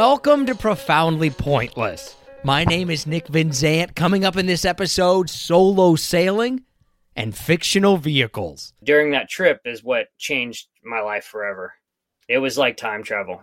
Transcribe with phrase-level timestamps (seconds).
[0.00, 2.14] Welcome to Profoundly Pointless.
[2.44, 3.96] My name is Nick Vinzant.
[3.96, 6.62] Coming up in this episode, solo sailing
[7.16, 8.74] and fictional vehicles.
[8.84, 11.74] During that trip is what changed my life forever.
[12.28, 13.42] It was like time travel.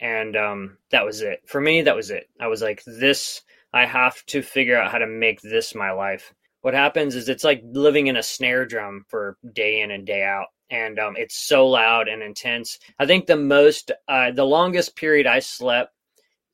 [0.00, 1.42] And um, that was it.
[1.44, 2.26] For me, that was it.
[2.40, 3.42] I was like, this,
[3.74, 6.32] I have to figure out how to make this my life.
[6.62, 10.24] What happens is it's like living in a snare drum for day in and day
[10.24, 12.78] out and um, it's so loud and intense.
[12.98, 15.92] I think the most, uh, the longest period I slept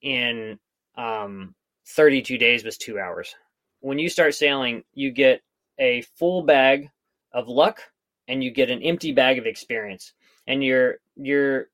[0.03, 0.59] in
[0.97, 1.55] um,
[1.87, 3.33] 32 days was two hours.
[3.79, 5.41] When you start sailing, you get
[5.79, 6.91] a full bag
[7.33, 7.81] of luck
[8.27, 10.13] and you get an empty bag of experience.
[10.49, 11.69] And you're, you're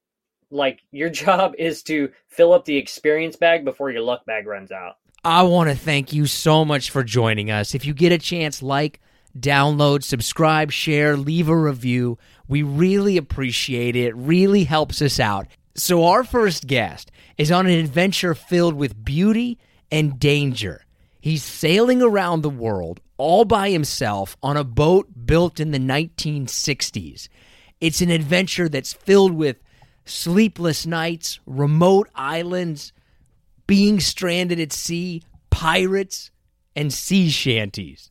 [0.50, 4.70] like, your job is to fill up the experience bag before your luck bag runs
[4.70, 4.96] out.
[5.24, 7.74] I want to thank you so much for joining us.
[7.74, 9.00] If you get a chance, like,
[9.38, 12.18] download, subscribe, share, leave a review.
[12.48, 14.06] We really appreciate it.
[14.06, 14.16] it.
[14.16, 15.48] Really helps us out.
[15.74, 19.58] So our first guest is on an adventure filled with beauty
[19.90, 20.84] and danger.
[21.20, 27.28] He's sailing around the world all by himself on a boat built in the 1960s.
[27.80, 29.56] It's an adventure that's filled with
[30.04, 32.92] sleepless nights, remote islands,
[33.66, 36.30] being stranded at sea, pirates,
[36.76, 38.10] and sea shanties.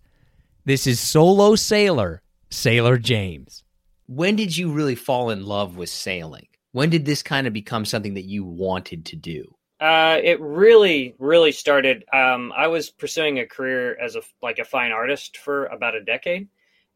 [0.66, 3.66] This is solo sailor, Sailor James.
[4.08, 6.48] When did you really fall in love with sailing?
[6.72, 9.54] When did this kind of become something that you wanted to do?
[9.82, 12.06] Uh, it really, really started.
[12.14, 16.04] Um, I was pursuing a career as a like a fine artist for about a
[16.06, 16.48] decade,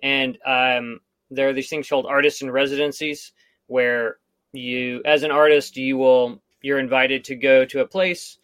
[0.01, 3.33] and um, there are these things called artist in residencies,
[3.65, 4.19] where
[4.53, 8.37] you, as an artist, you will you're invited to go to a place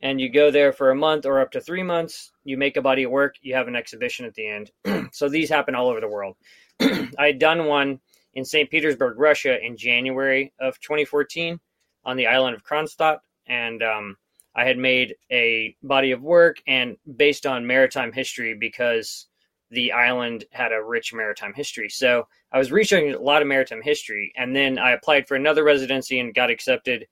[0.00, 2.32] and you go there for a month or up to three months.
[2.44, 4.70] You make a body of work, you have an exhibition at the end.
[5.12, 6.36] so these happen all over the world.
[6.80, 8.00] I had done one
[8.34, 8.70] in St.
[8.70, 11.58] Petersburg, Russia in January of 2014
[12.04, 13.18] on the island of Kronstadt.
[13.46, 14.16] And um,
[14.54, 19.26] I had made a body of work and based on maritime history because
[19.70, 21.88] the island had a rich maritime history.
[21.88, 24.32] So I was researching a lot of maritime history.
[24.36, 27.06] And then I applied for another residency and got accepted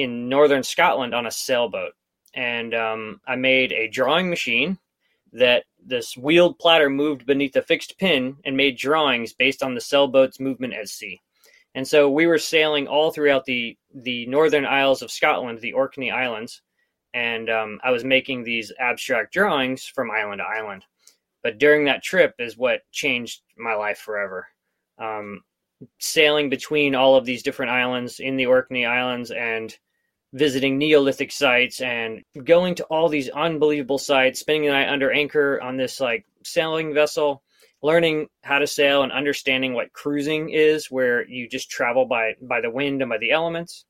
[0.00, 1.92] in northern Scotland on a sailboat,
[2.34, 4.78] and um, I made a drawing machine
[5.32, 9.80] that this wheeled platter moved beneath a fixed pin and made drawings based on the
[9.80, 11.20] sailboat's movement at sea.
[11.74, 16.10] And so we were sailing all throughout the the northern isles of Scotland, the Orkney
[16.10, 16.62] Islands,
[17.14, 20.84] and um, I was making these abstract drawings from island to island.
[21.42, 24.46] But during that trip is what changed my life forever.
[24.98, 25.42] Um,
[25.98, 29.76] sailing between all of these different islands in the Orkney Islands and
[30.32, 35.60] visiting Neolithic sites and going to all these unbelievable sites, spending the night under anchor
[35.60, 37.42] on this like sailing vessel,
[37.82, 42.60] learning how to sail and understanding what cruising is, where you just travel by by
[42.60, 43.84] the wind and by the elements.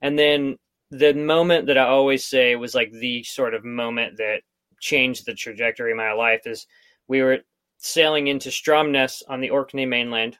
[0.00, 0.56] And then
[0.90, 4.42] the moment that I always say was like the sort of moment that
[4.80, 6.66] changed the trajectory of my life is
[7.08, 7.38] we were
[7.78, 10.38] sailing into Stromness on the Orkney mainland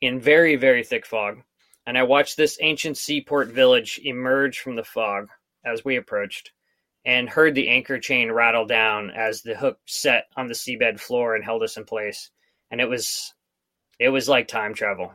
[0.00, 1.42] in very, very thick fog
[1.86, 5.28] and I watched this ancient seaport village emerge from the fog
[5.64, 6.52] as we approached,
[7.04, 11.34] and heard the anchor chain rattle down as the hook set on the seabed floor
[11.34, 12.30] and held us in place.
[12.70, 13.34] And it was,
[13.98, 15.12] it was like time travel,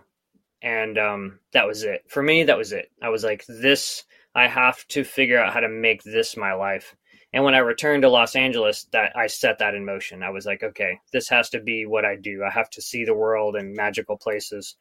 [0.61, 2.43] and um, that was it for me.
[2.43, 2.91] That was it.
[3.01, 4.03] I was like, this.
[4.35, 6.95] I have to figure out how to make this my life.
[7.33, 10.23] And when I returned to Los Angeles, that I set that in motion.
[10.23, 12.43] I was like, okay, this has to be what I do.
[12.43, 14.75] I have to see the world in magical places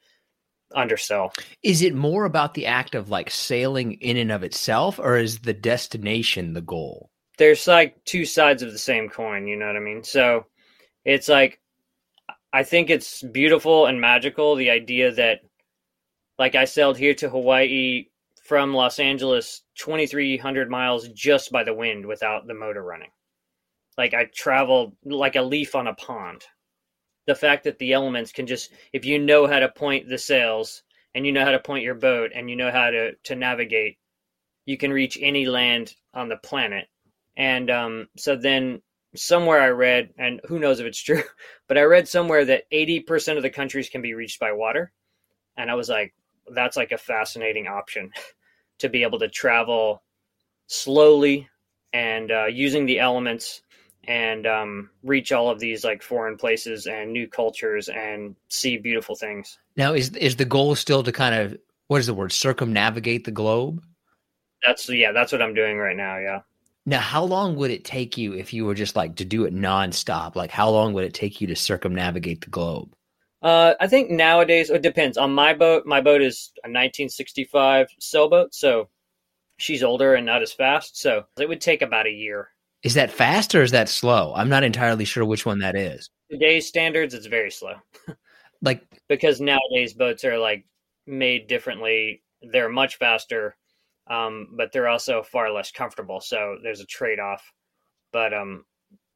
[0.74, 1.32] under sail.
[1.62, 5.40] Is it more about the act of like sailing in and of itself, or is
[5.40, 7.10] the destination the goal?
[7.38, 10.02] There's like two sides of the same coin, you know what I mean?
[10.02, 10.46] So
[11.04, 11.60] it's like,
[12.52, 15.40] I think it's beautiful and magical the idea that,
[16.38, 18.06] like, I sailed here to Hawaii
[18.44, 23.10] from Los Angeles 2,300 miles just by the wind without the motor running.
[23.98, 26.44] Like, I traveled like a leaf on a pond
[27.28, 30.82] the fact that the elements can just if you know how to point the sails
[31.14, 33.98] and you know how to point your boat and you know how to to navigate
[34.64, 36.88] you can reach any land on the planet.
[37.36, 38.82] And um, so then
[39.14, 41.22] somewhere i read and who knows if it's true
[41.66, 44.90] but i read somewhere that 80% of the countries can be reached by water.
[45.58, 46.14] And i was like
[46.54, 48.10] that's like a fascinating option
[48.78, 50.02] to be able to travel
[50.66, 51.48] slowly
[51.92, 53.62] and uh, using the elements
[54.08, 59.14] and um, reach all of these like foreign places and new cultures and see beautiful
[59.14, 59.58] things.
[59.76, 61.56] Now, is is the goal still to kind of
[61.88, 63.84] what is the word circumnavigate the globe?
[64.66, 66.16] That's yeah, that's what I'm doing right now.
[66.18, 66.40] Yeah.
[66.86, 69.54] Now, how long would it take you if you were just like to do it
[69.54, 70.34] nonstop?
[70.36, 72.94] Like, how long would it take you to circumnavigate the globe?
[73.42, 75.18] Uh, I think nowadays it depends.
[75.18, 78.88] On my boat, my boat is a 1965 sailboat, so
[79.58, 82.48] she's older and not as fast, so it would take about a year.
[82.82, 84.32] Is that fast or is that slow?
[84.34, 86.10] I'm not entirely sure which one that is.
[86.30, 87.74] Today's standards, it's very slow.
[88.62, 90.64] like because nowadays boats are like
[91.06, 92.22] made differently.
[92.42, 93.56] They're much faster,
[94.08, 96.20] um, but they're also far less comfortable.
[96.20, 97.42] So there's a trade off.
[98.12, 98.64] But um,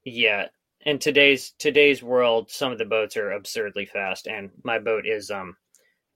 [0.04, 0.46] yeah,
[0.84, 5.30] in today's today's world, some of the boats are absurdly fast, and my boat is
[5.30, 5.56] um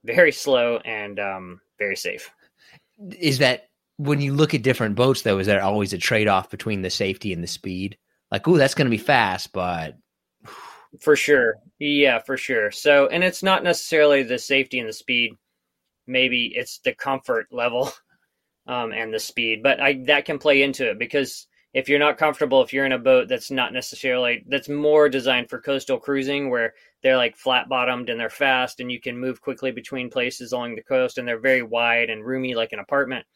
[0.05, 2.31] very slow and um very safe.
[3.19, 5.39] Is that when you look at different boats though?
[5.39, 7.97] Is there always a trade off between the safety and the speed?
[8.31, 9.97] Like, oh, that's going to be fast, but
[11.01, 12.71] for sure, yeah, for sure.
[12.71, 15.33] So, and it's not necessarily the safety and the speed.
[16.07, 17.93] Maybe it's the comfort level
[18.67, 21.47] um, and the speed, but I that can play into it because
[21.77, 25.51] if you're not comfortable, if you're in a boat that's not necessarily that's more designed
[25.51, 26.73] for coastal cruising, where
[27.03, 30.75] they're like flat bottomed and they're fast and you can move quickly between places along
[30.75, 33.27] the coast and they're very wide and roomy like an apartment,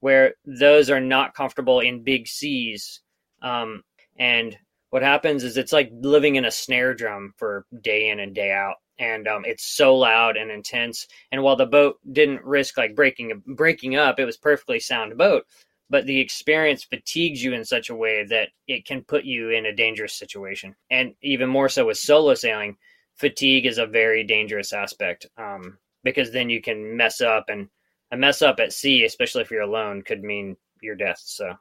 [0.00, 3.00] where those are not comfortable in big seas.
[3.42, 3.82] Um,
[4.18, 4.56] and
[4.90, 8.52] what happens is it's like living in a snare drum for day in and day
[8.52, 12.96] out and um, it's so loud and intense and while the boat didn't risk like
[12.96, 15.44] breaking breaking up it was perfectly sound boat
[15.88, 19.66] but the experience fatigues you in such a way that it can put you in
[19.66, 20.74] a dangerous situation.
[20.90, 22.76] And even more so with solo sailing,
[23.14, 27.68] fatigue is a very dangerous aspect um, because then you can mess up, and
[28.12, 31.20] a mess up at sea, especially if you're alone, could mean your death.
[31.24, 31.54] So,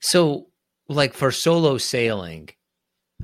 [0.00, 0.48] so
[0.88, 2.50] like for solo sailing,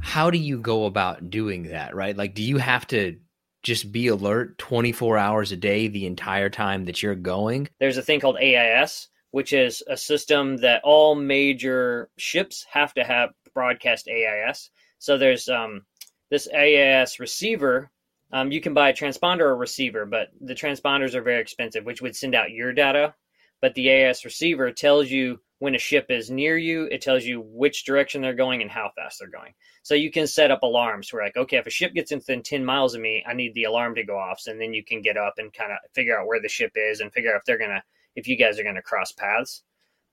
[0.00, 1.94] how do you go about doing that?
[1.94, 2.16] Right?
[2.16, 3.18] Like, do you have to
[3.62, 7.68] just be alert 24 hours a day the entire time that you're going?
[7.80, 13.04] There's a thing called AIS, which is a system that all major ships have to
[13.04, 14.70] have broadcast AIS.
[14.98, 15.82] So there's um,
[16.30, 17.90] this AIS receiver.
[18.34, 22.02] Um, you can buy a transponder or receiver, but the transponders are very expensive, which
[22.02, 23.14] would send out your data.
[23.60, 27.40] But the AIS receiver tells you when a ship is near you, it tells you
[27.40, 29.54] which direction they're going and how fast they're going.
[29.84, 32.64] So you can set up alarms where, like, okay, if a ship gets within 10
[32.64, 34.42] miles of me, I need the alarm to go off.
[34.48, 36.98] And then you can get up and kind of figure out where the ship is
[36.98, 37.82] and figure out if they're going to
[38.16, 39.62] if you guys are going to cross paths.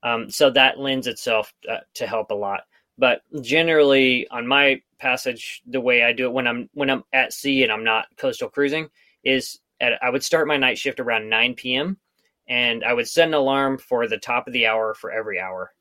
[0.03, 2.61] Um, so that lends itself uh, to help a lot.
[2.99, 7.33] But generally, on my passage, the way I do it when I'm when I'm at
[7.33, 8.89] sea and I'm not coastal cruising
[9.23, 11.97] is at, I would start my night shift around 9 p.m.
[12.47, 15.73] and I would set an alarm for the top of the hour for every hour.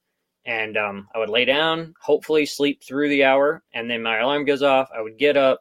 [0.46, 4.46] And um, I would lay down, hopefully sleep through the hour, and then my alarm
[4.46, 4.88] goes off.
[4.96, 5.60] I would get up,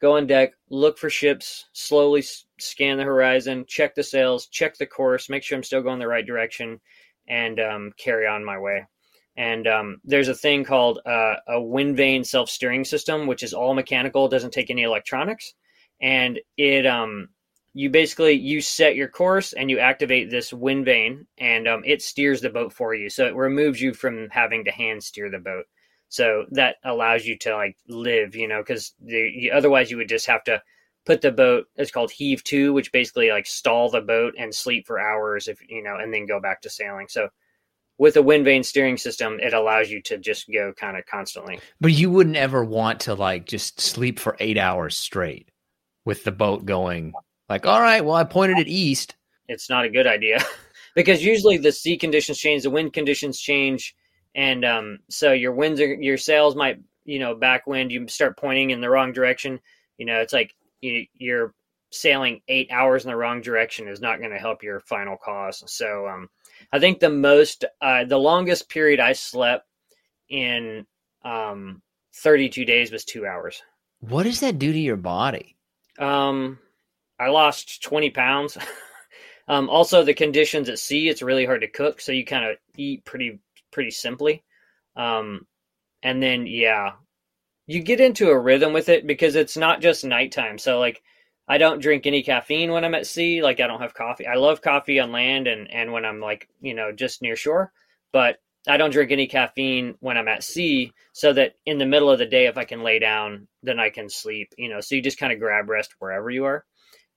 [0.00, 2.24] go on deck, look for ships, slowly
[2.58, 6.08] scan the horizon, check the sails, check the course, make sure I'm still going the
[6.08, 6.80] right direction,
[7.28, 8.84] and um, carry on my way.
[9.38, 13.54] And um, there's a thing called uh, a wind vane self steering system, which is
[13.54, 15.54] all mechanical, doesn't take any electronics,
[16.02, 17.28] and it um,
[17.72, 22.02] you basically you set your course and you activate this wind vane, and um, it
[22.02, 23.08] steers the boat for you.
[23.08, 25.66] So it removes you from having to hand steer the boat.
[26.08, 28.92] So that allows you to like live, you know, because
[29.54, 30.60] otherwise you would just have to
[31.06, 31.66] put the boat.
[31.76, 35.60] It's called heave to, which basically like stall the boat and sleep for hours, if
[35.68, 37.06] you know, and then go back to sailing.
[37.08, 37.28] So
[37.98, 41.60] with a wind vane steering system, it allows you to just go kind of constantly.
[41.80, 45.50] But you wouldn't ever want to like just sleep for eight hours straight
[46.04, 47.12] with the boat going
[47.48, 49.16] like, all right, well, I pointed it east.
[49.48, 50.44] It's not a good idea
[50.94, 53.94] because usually the sea conditions change, the wind conditions change
[54.34, 58.70] and um, so your winds are your sails might you know backwind you start pointing
[58.70, 59.58] in the wrong direction
[59.98, 61.54] you know it's like you, you're
[61.90, 65.62] sailing eight hours in the wrong direction is not going to help your final cause
[65.66, 66.28] so um,
[66.72, 69.66] i think the most uh, the longest period i slept
[70.28, 70.86] in
[71.24, 71.82] um,
[72.14, 73.62] 32 days was two hours
[74.00, 75.56] what does that do to your body
[75.98, 76.58] um
[77.18, 78.58] i lost 20 pounds
[79.48, 82.56] um, also the conditions at sea it's really hard to cook so you kind of
[82.76, 84.42] eat pretty pretty simply.
[84.96, 85.46] Um,
[86.02, 86.92] and then yeah,
[87.66, 90.58] you get into a rhythm with it because it's not just nighttime.
[90.58, 91.02] So like
[91.48, 93.42] I don't drink any caffeine when I'm at sea.
[93.42, 94.26] Like I don't have coffee.
[94.26, 97.72] I love coffee on land and and when I'm like you know just near shore,
[98.12, 102.10] but I don't drink any caffeine when I'm at sea, so that in the middle
[102.10, 104.52] of the day, if I can lay down, then I can sleep.
[104.58, 106.64] You know, so you just kind of grab rest wherever you are,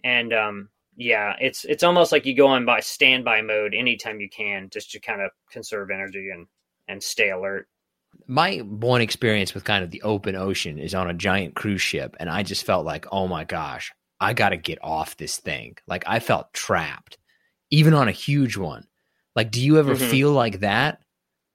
[0.03, 4.29] and um, yeah, it's it's almost like you go on by standby mode anytime you
[4.29, 6.47] can, just to kind of conserve energy and
[6.87, 7.67] and stay alert.
[8.27, 12.15] My one experience with kind of the open ocean is on a giant cruise ship,
[12.19, 13.91] and I just felt like, oh my gosh,
[14.21, 15.77] I got to get off this thing.
[15.87, 17.17] Like I felt trapped,
[17.71, 18.85] even on a huge one.
[19.35, 20.09] Like, do you ever mm-hmm.
[20.09, 21.01] feel like that?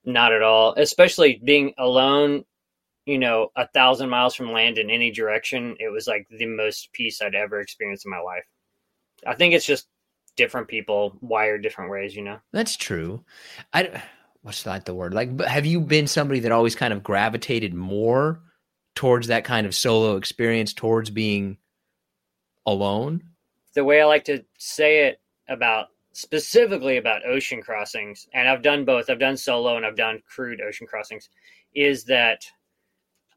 [0.05, 0.75] Not at all.
[0.77, 2.45] Especially being alone,
[3.07, 5.77] you know, a thousand miles from land in any direction.
[5.79, 8.45] It was like the most peace I'd ever experienced in my life.
[9.27, 9.87] I think it's just
[10.37, 12.39] different people wired different ways, you know.
[12.53, 13.25] That's true.
[13.73, 14.03] I
[14.43, 15.15] what's not the word?
[15.15, 18.43] Like have you been somebody that always kind of gravitated more
[18.95, 21.59] towards that kind of solo experience towards being
[22.67, 23.23] alone?
[23.75, 28.85] The way I like to say it about specifically about ocean crossings, and I've done
[28.85, 29.11] both.
[29.11, 31.29] I've done solo and I've done crewed ocean crossings.
[31.75, 32.43] Is that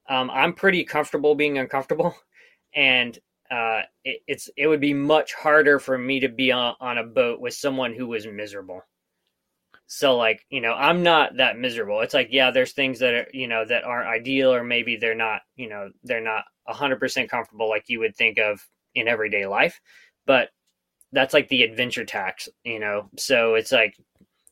[0.07, 2.15] um, I'm pretty comfortable being uncomfortable,
[2.75, 3.17] and
[3.51, 7.03] uh, it, it's it would be much harder for me to be on, on a
[7.03, 8.81] boat with someone who was miserable.
[9.87, 12.01] So like you know I'm not that miserable.
[12.01, 15.15] It's like yeah, there's things that are you know that aren't ideal, or maybe they're
[15.15, 18.61] not you know they're not hundred percent comfortable like you would think of
[18.95, 19.79] in everyday life,
[20.25, 20.49] but
[21.11, 23.09] that's like the adventure tax, you know.
[23.17, 23.95] So it's like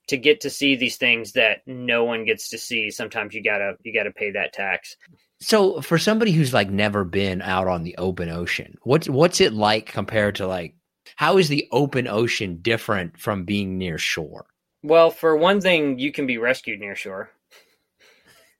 [0.07, 2.89] to get to see these things that no one gets to see.
[2.89, 4.95] Sometimes you gotta you gotta pay that tax.
[5.39, 9.53] So for somebody who's like never been out on the open ocean, what's what's it
[9.53, 10.75] like compared to like
[11.15, 14.47] how is the open ocean different from being near shore?
[14.83, 17.29] Well, for one thing, you can be rescued near shore.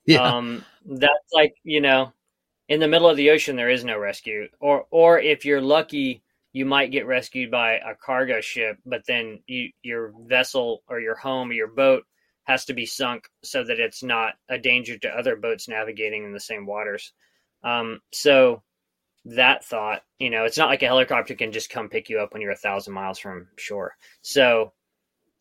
[0.10, 0.22] Yeah.
[0.22, 2.14] Um, that's like, you know,
[2.70, 4.48] in the middle of the ocean there is no rescue.
[4.60, 9.40] Or or if you're lucky, you might get rescued by a cargo ship, but then
[9.48, 12.04] you, your vessel or your home or your boat
[12.46, 16.34] has to be sunk so that it's not a danger to other boats navigating in
[16.34, 17.14] the same waters.
[17.64, 18.64] Um, so
[19.26, 22.34] that thought, you know, it's not like a helicopter can just come pick you up
[22.34, 23.96] when you're a thousand miles from shore.
[24.22, 24.72] So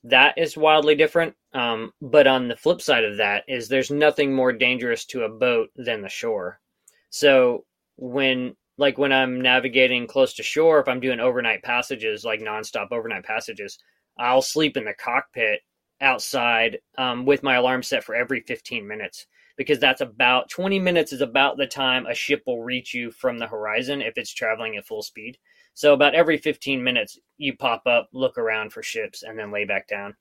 [0.05, 1.35] that is wildly different.
[1.53, 5.29] Um, but on the flip side of that is there's nothing more dangerous to a
[5.29, 6.61] boat than the shore.
[7.11, 7.65] So
[7.97, 12.89] when like when I'm navigating close to shore, if I'm doing overnight passages, like nonstop
[12.93, 13.79] overnight passages,
[14.19, 15.61] I'll sleep in the cockpit
[16.01, 21.13] outside um, with my alarm set for every 15 minutes because that's about 20 minutes
[21.13, 24.77] is about the time a ship will reach you from the horizon if it's traveling
[24.77, 25.39] at full speed.
[25.73, 29.65] So about every 15 minutes, you pop up, look around for ships, and then lay
[29.65, 30.15] back down.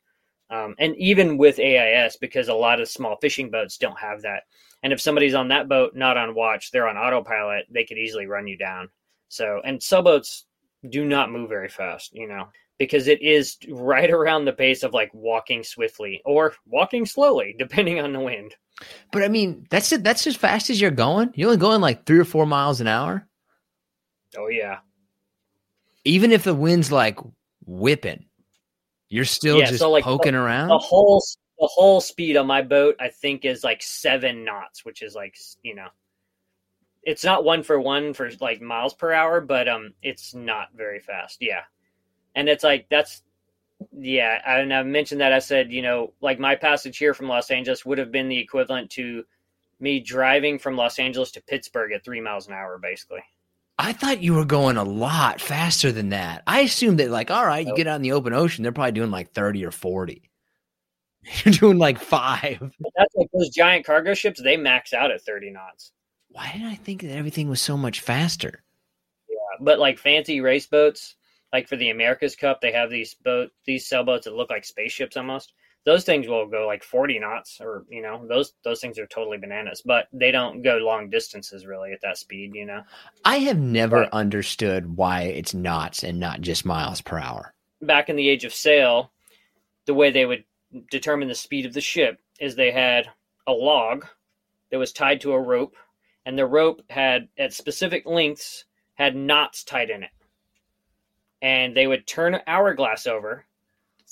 [0.49, 4.43] Um, and even with AIS, because a lot of small fishing boats don't have that.
[4.83, 8.27] And if somebody's on that boat, not on watch, they're on autopilot, they could easily
[8.27, 8.89] run you down.
[9.27, 10.45] So, and sailboats
[10.87, 12.47] do not move very fast, you know
[12.77, 17.99] because it is right around the pace of like walking swiftly or walking slowly, depending
[17.99, 18.55] on the wind.
[19.11, 20.03] But I mean, that's it.
[20.03, 21.31] That's as fast as you're going.
[21.35, 23.27] You're only going like three or four miles an hour.
[24.37, 24.79] Oh yeah.
[26.03, 27.17] Even if the wind's like
[27.65, 28.25] whipping,
[29.09, 30.69] you're still yeah, just so like poking the, around.
[30.69, 31.21] The whole
[31.59, 35.37] the whole speed on my boat, I think, is like seven knots, which is like
[35.63, 35.87] you know,
[37.03, 40.99] it's not one for one for like miles per hour, but um, it's not very
[40.99, 41.37] fast.
[41.41, 41.61] Yeah
[42.35, 43.23] and it's like that's
[43.97, 47.49] yeah and i mentioned that i said you know like my passage here from los
[47.49, 49.23] angeles would have been the equivalent to
[49.79, 53.21] me driving from los angeles to pittsburgh at three miles an hour basically
[53.77, 56.43] i thought you were going a lot faster than that.
[56.47, 58.93] I assumed that like all right you get out in the open ocean they're probably
[58.93, 60.29] doing like 30 or 40
[61.43, 62.59] you're doing like five.
[62.59, 65.91] That's like those giant cargo ships they max out at 30 knots.
[66.29, 68.63] Why did i think that everything was so much faster?
[69.29, 71.15] Yeah but like fancy race boats
[71.55, 75.15] like for the America's Cup, they have these boat these sailboats that look like spaceships
[75.15, 75.53] almost.
[75.85, 79.37] Those things will go like 40 knots, or you know, those those things are totally
[79.37, 79.81] bananas.
[79.85, 82.55] But they don't go long distances really at that speed.
[82.55, 82.81] You know,
[83.23, 87.53] I have never but, understood why it's knots and not just miles per hour.
[87.81, 89.11] Back in the age of sail,
[89.85, 90.43] the way they would
[90.89, 93.07] determine the speed of the ship is they had
[93.47, 94.05] a log
[94.71, 95.75] that was tied to a rope,
[96.25, 98.65] and the rope had at specific lengths
[98.95, 100.09] had knots tied in it
[101.45, 103.45] and they would turn an hourglass over,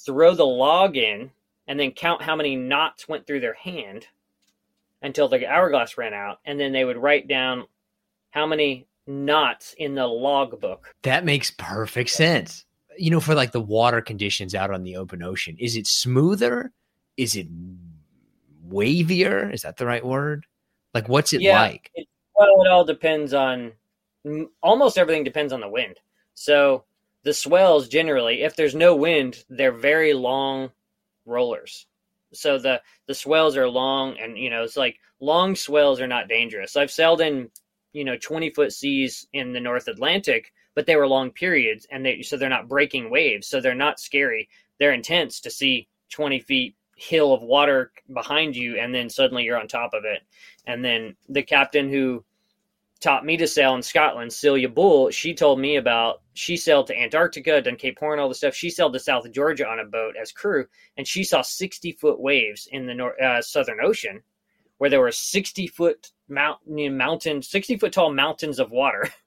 [0.05, 1.31] throw the log in,
[1.67, 4.07] and then count how many knots went through their hand
[5.01, 7.65] until the hourglass ran out, and then they would write down
[8.31, 10.93] how many knots in the logbook.
[11.03, 12.65] That makes perfect sense.
[12.97, 16.71] You know, for like the water conditions out on the open ocean, is it smoother?
[17.17, 17.47] Is it
[18.69, 19.53] wavier?
[19.53, 20.45] Is that the right word?
[20.93, 21.91] Like, what's it yeah, like?
[21.95, 23.73] It, well, it all depends on
[24.61, 25.99] almost everything depends on the wind.
[26.33, 26.85] So
[27.23, 30.71] the swells generally, if there's no wind, they're very long
[31.25, 31.87] rollers.
[32.33, 36.27] So the the swells are long, and you know it's like long swells are not
[36.27, 36.75] dangerous.
[36.75, 37.49] I've sailed in
[37.93, 42.05] you know 20 foot seas in the North Atlantic, but they were long periods, and
[42.05, 44.49] they so they're not breaking waves, so they're not scary.
[44.79, 49.59] They're intense to see 20 feet hill of water behind you, and then suddenly you're
[49.59, 50.21] on top of it.
[50.65, 52.23] And then the captain who
[52.99, 56.99] taught me to sail in Scotland, Celia Bull, she told me about she sailed to
[56.99, 58.55] Antarctica, done Cape Horn, all the stuff.
[58.55, 60.65] She sailed to South Georgia on a boat as crew,
[60.97, 64.21] and she saw 60 foot waves in the uh, Southern Ocean,
[64.77, 69.09] where there were 60 foot mount, mountain, 60 foot tall mountains of water.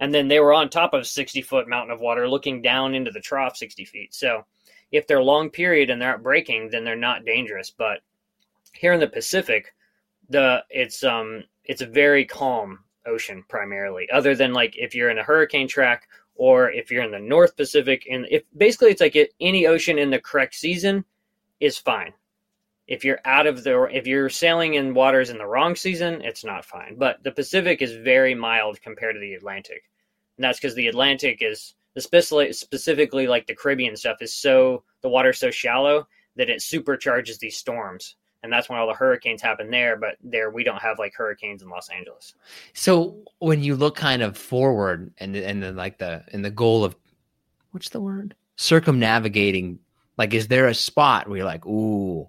[0.00, 3.10] and then they were on top of 60 foot mountain of water looking down into
[3.10, 4.44] the trough 60 feet so
[4.92, 8.00] if they're long period and they're not breaking then they're not dangerous but
[8.74, 9.74] here in the pacific
[10.28, 15.18] the it's um it's a very calm ocean primarily other than like if you're in
[15.18, 19.16] a hurricane track or if you're in the north pacific and if basically it's like
[19.40, 21.04] any ocean in the correct season
[21.60, 22.14] is fine.
[22.86, 26.44] If you're out of the if you're sailing in waters in the wrong season it's
[26.44, 26.96] not fine.
[26.96, 29.82] But the pacific is very mild compared to the atlantic.
[30.36, 35.08] And that's because the atlantic is especially specifically like the caribbean stuff is so the
[35.08, 39.70] water's so shallow that it supercharges these storms and that's when all the hurricanes happen
[39.70, 42.34] there but there we don't have like hurricanes in los angeles
[42.72, 46.84] So when you look kind of forward and and then like the and the goal
[46.84, 46.94] of
[47.72, 49.78] what's the word circumnavigating,
[50.16, 52.28] like is there a spot where you're like, ooh,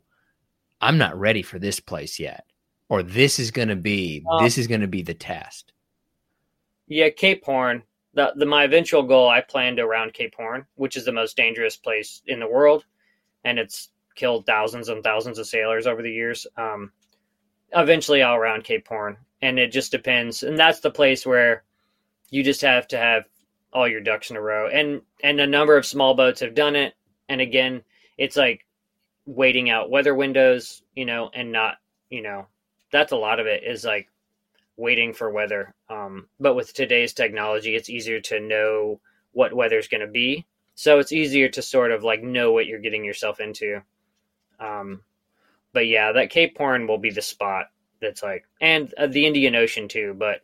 [0.81, 2.45] I'm not ready for this place yet,
[2.87, 5.73] or this is going to be Um, this is going to be the test.
[6.87, 11.05] yeah cape horn the, the my eventual goal i planned around cape horn which is
[11.05, 12.85] the most dangerous place in the world
[13.43, 13.89] and it's
[14.19, 16.91] killed thousands and thousands of sailors over the years um,
[17.73, 19.17] eventually all around cape horn.
[19.41, 20.43] And it just depends.
[20.43, 21.63] And that's the place where
[22.29, 23.23] you just have to have
[23.71, 24.67] all your ducks in a row.
[24.67, 26.95] And and a number of small boats have done it.
[27.29, 27.83] And again
[28.17, 28.65] it's like
[29.25, 31.75] waiting out weather windows you know and not
[32.09, 32.47] you know
[32.91, 34.09] that's a lot of it is like
[34.75, 35.73] waiting for weather.
[35.89, 38.99] Um, but with today's technology it's easier to know
[39.31, 40.45] what weather's going to be.
[40.75, 43.81] So it's easier to sort of like know what you're getting yourself into
[44.59, 45.01] um,
[45.73, 47.67] but yeah that cape horn will be the spot
[48.01, 50.41] that's like and uh, the indian ocean too but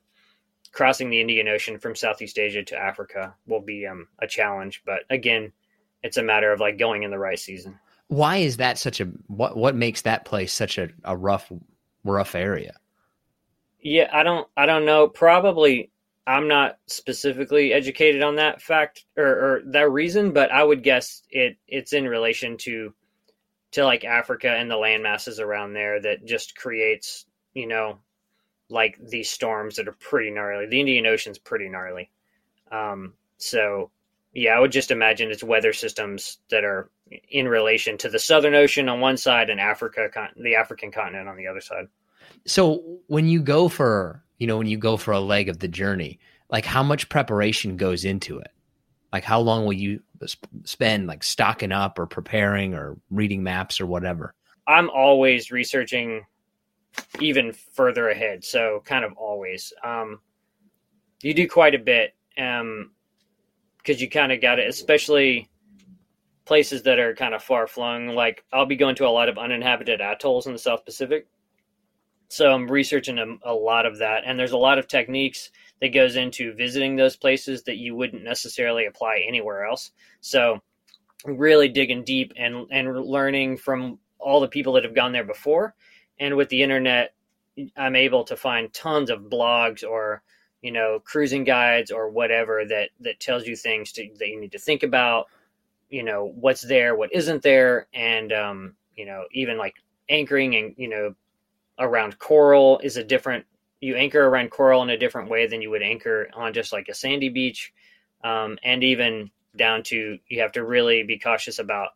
[0.72, 5.00] crossing the indian ocean from southeast asia to africa will be um, a challenge but
[5.10, 5.52] again
[6.04, 9.06] it's a matter of like going in the right season Why is that such a
[9.28, 11.52] what what makes that place such a, a rough
[12.04, 12.76] rough area?
[13.82, 15.08] Yeah, I don't I don't know.
[15.08, 15.92] Probably
[16.28, 21.24] I'm not specifically educated on that fact or, or that reason, but I would guess
[21.30, 22.94] it it's in relation to
[23.76, 28.00] to like Africa and the land masses around there that just creates, you know,
[28.70, 30.66] like these storms that are pretty gnarly.
[30.66, 32.10] The Indian Ocean's pretty gnarly.
[32.72, 33.92] Um so
[34.32, 36.90] yeah, I would just imagine it's weather systems that are
[37.30, 41.36] in relation to the Southern Ocean on one side and Africa, the African continent on
[41.36, 41.88] the other side.
[42.46, 45.68] So when you go for you know when you go for a leg of the
[45.68, 46.18] journey,
[46.50, 48.52] like how much preparation goes into it?
[49.16, 53.80] Like how long will you sp- spend like stocking up or preparing or reading maps
[53.80, 54.34] or whatever?
[54.68, 56.26] I'm always researching
[57.22, 58.44] even further ahead.
[58.44, 59.72] So kind of always.
[59.86, 60.20] Um,
[61.22, 62.92] you do quite a bit um,
[63.78, 65.50] because you kind of got it, especially
[66.44, 68.10] places that are kind of far flung.
[68.10, 71.26] Like I'll be going to a lot of uninhabited atolls in the South Pacific.
[72.28, 75.94] So I'm researching a, a lot of that, and there's a lot of techniques that
[75.94, 79.92] goes into visiting those places that you wouldn't necessarily apply anywhere else.
[80.22, 80.62] So
[81.26, 85.74] really digging deep and and learning from all the people that have gone there before
[86.20, 87.14] and with the internet
[87.78, 90.22] i'm able to find tons of blogs or
[90.62, 94.52] you know cruising guides or whatever that that tells you things to, that you need
[94.52, 95.28] to think about
[95.90, 99.76] you know what's there what isn't there and um you know even like
[100.10, 101.14] anchoring and you know
[101.80, 103.46] around coral is a different
[103.82, 106.88] you anchor around coral in a different way than you would anchor on just like
[106.90, 107.74] a sandy beach.
[108.24, 111.90] Um, and even down to you have to really be cautious about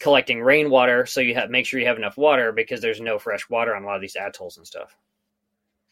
[0.00, 3.48] collecting rainwater so you have make sure you have enough water because there's no fresh
[3.48, 4.96] water on a lot of these atolls and stuff.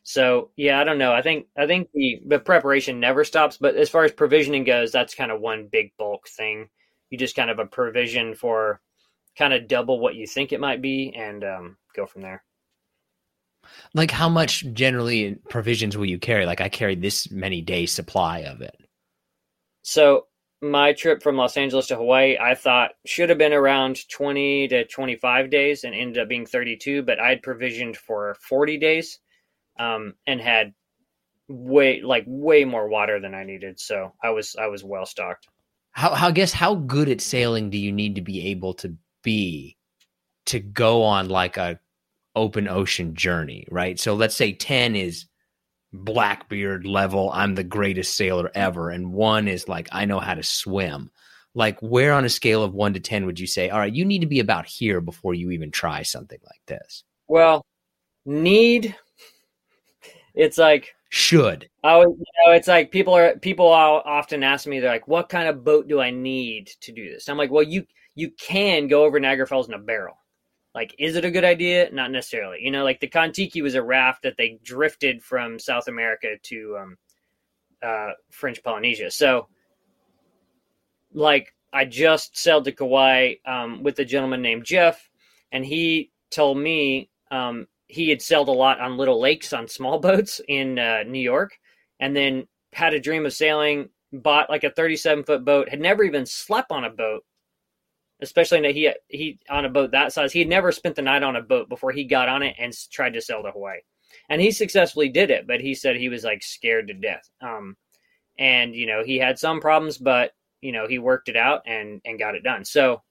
[0.03, 1.13] So yeah i don't know.
[1.13, 4.91] I think i think the, the preparation never stops but as far as provisioning goes
[4.91, 6.69] that's kind of one big bulk thing.
[7.11, 8.81] You just kind of a provision for
[9.37, 12.43] kind of double what you think it might be and um, go from there
[13.95, 16.47] Like how much generally provisions will you carry?
[16.47, 18.77] Like I carry this many days supply of it.
[19.83, 20.27] So
[20.63, 24.87] my trip from Los Angeles to Hawaii, I thought should have been around 20 to
[24.87, 29.19] 25 days and ended up being 32, but I'd provisioned for 40 days
[29.79, 30.73] um, and had
[31.49, 33.81] way like way more water than I needed.
[33.81, 35.49] So I was I was well stocked.
[35.91, 38.97] How how I guess how good at sailing do you need to be able to
[39.23, 39.77] be
[40.47, 41.79] to go on like a
[42.37, 43.99] open ocean journey, right?
[43.99, 45.27] So let's say 10 is
[45.93, 50.43] Blackbeard level, I'm the greatest sailor ever and 1 is like I know how to
[50.43, 51.11] swim.
[51.55, 54.05] Like where on a scale of 1 to 10 would you say, "All right, you
[54.07, 57.67] need to be about here before you even try something like this?" Well,
[58.25, 58.97] need
[60.35, 61.69] it's like Should.
[61.85, 65.09] I always, you know, it's like people are people are often ask me, they're like,
[65.09, 68.31] "What kind of boat do I need to do this?" I'm like, "Well, you you
[68.31, 70.17] can go over Niagara Falls in a barrel.
[70.75, 71.91] Like, is it a good idea?
[71.93, 72.59] Not necessarily.
[72.63, 76.79] You know, like the Kon-Tiki was a raft that they drifted from South America to
[76.81, 76.97] um,
[77.83, 79.11] uh, French Polynesia.
[79.11, 79.49] So,
[81.13, 85.11] like, I just sailed to Kauai um, with a gentleman named Jeff,
[85.53, 89.99] and he told me um, he had sailed a lot on little lakes on small
[90.01, 91.59] boats in uh, New York,
[92.01, 93.89] and then had a dream of sailing.
[94.15, 97.25] Bought like a 37 foot boat, had never even slept on a boat,
[98.23, 100.33] especially that he he on a boat that size.
[100.33, 102.73] He had never spent the night on a boat before he got on it and
[102.91, 103.81] tried to sail to Hawaii,
[104.31, 105.47] and he successfully did it.
[105.47, 107.29] But he said he was like scared to death.
[107.41, 107.77] Um,
[108.39, 112.01] and you know he had some problems, but you know he worked it out and
[112.05, 112.65] and got it done.
[112.65, 113.03] So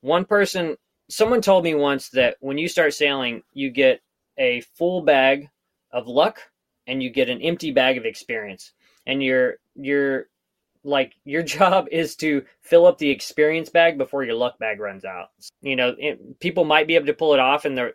[0.00, 0.76] one person
[1.08, 4.00] someone told me once that when you start sailing, you get
[4.38, 5.48] a full bag
[5.92, 6.40] of luck
[6.86, 8.72] and you get an empty bag of experience.
[9.06, 10.26] And your your
[10.86, 15.04] like your job is to fill up the experience bag before your luck bag runs
[15.04, 15.28] out.
[15.60, 17.92] You know, it, people might be able to pull it off in the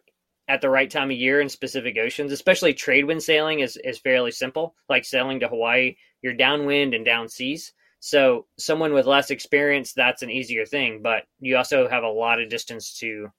[0.48, 4.00] at the right time of year in specific oceans, especially trade wind sailing is is
[4.00, 4.76] fairly simple.
[4.90, 7.74] Like sailing to Hawaii, you're downwind and down seas.
[8.02, 12.42] So someone with less experience, that's an easier thing, but you also have a lot
[12.42, 13.32] of distance to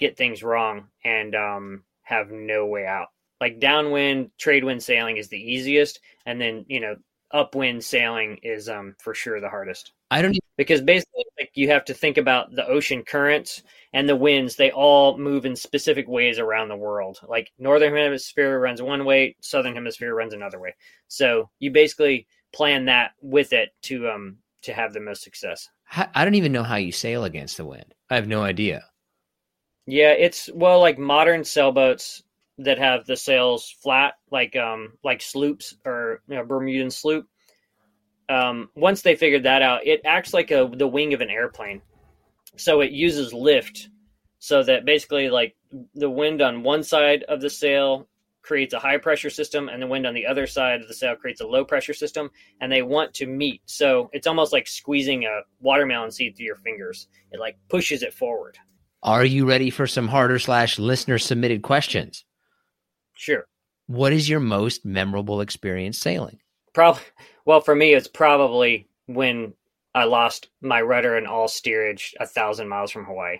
[0.00, 3.06] get things wrong and um, have no way out.
[3.40, 6.96] Like downwind, trade wind sailing is the easiest, and then you know
[7.32, 9.92] upwind sailing is um, for sure the hardest.
[10.10, 13.62] I don't even- because basically like you have to think about the ocean currents
[13.92, 14.56] and the winds.
[14.56, 17.20] They all move in specific ways around the world.
[17.26, 20.74] Like northern hemisphere runs one way, southern hemisphere runs another way.
[21.06, 25.68] So you basically plan that with it to um to have the most success.
[26.14, 27.94] I don't even know how you sail against the wind.
[28.10, 28.84] I have no idea.
[29.86, 32.22] Yeah, it's well like modern sailboats
[32.58, 37.26] that have the sails flat, like um like sloops or you know, Bermudan sloop.
[38.28, 41.82] Um, once they figured that out, it acts like a the wing of an airplane.
[42.56, 43.88] So it uses lift,
[44.38, 45.56] so that basically like
[45.94, 48.08] the wind on one side of the sail
[48.42, 51.14] creates a high pressure system and the wind on the other side of the sail
[51.14, 55.24] creates a low pressure system and they want to meet so it's almost like squeezing
[55.24, 58.56] a watermelon seed through your fingers it like pushes it forward
[59.02, 62.24] are you ready for some harder slash listener submitted questions
[63.18, 63.46] sure
[63.86, 66.38] what is your most memorable experience sailing
[66.72, 67.02] probably
[67.44, 69.52] well for me it's probably when
[69.94, 73.38] i lost my rudder and all steerage a thousand miles from hawaii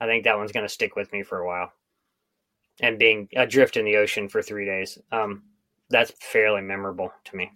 [0.00, 1.72] i think that one's going to stick with me for a while
[2.80, 4.98] and being adrift in the ocean for three days.
[5.10, 5.42] Um,
[5.90, 7.50] that's fairly memorable to me.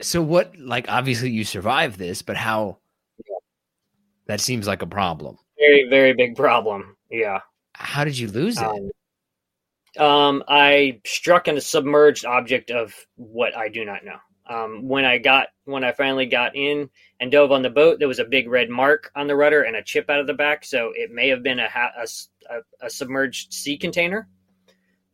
[0.00, 0.56] So what?
[0.58, 2.78] Like, obviously you survived this, but how?
[4.26, 5.36] That seems like a problem.
[5.58, 6.96] Very, very big problem.
[7.10, 7.40] Yeah.
[7.74, 8.92] How did you lose it?
[9.98, 14.16] Um, I struck in a submerged object of what I do not know.
[14.48, 18.08] Um, when I got when I finally got in and dove on the boat, there
[18.08, 20.64] was a big red mark on the rudder and a chip out of the back.
[20.64, 22.06] So it may have been a, a,
[22.50, 24.28] a, a submerged sea container.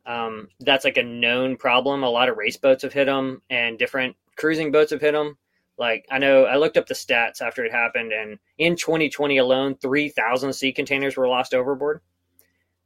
[0.05, 2.03] Um, that's like a known problem.
[2.03, 5.37] A lot of race boats have hit them, and different cruising boats have hit them.
[5.77, 9.75] Like I know, I looked up the stats after it happened, and in 2020 alone,
[9.75, 12.01] 3,000 sea containers were lost overboard.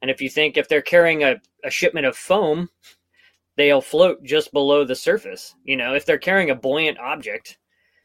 [0.04, 2.68] And if you think if they're carrying a, a shipment of foam,
[3.56, 5.54] they'll float just below the surface.
[5.64, 7.56] You know, if they're carrying a buoyant object,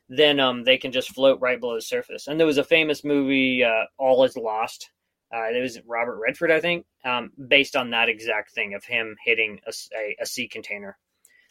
[0.07, 2.27] then um, they can just float right below the surface.
[2.27, 4.91] And there was a famous movie, uh, All Is Lost,
[5.35, 9.17] uh, it was Robert Redford, I think, um, based on that exact thing of him
[9.21, 10.97] hitting a, a, a sea container.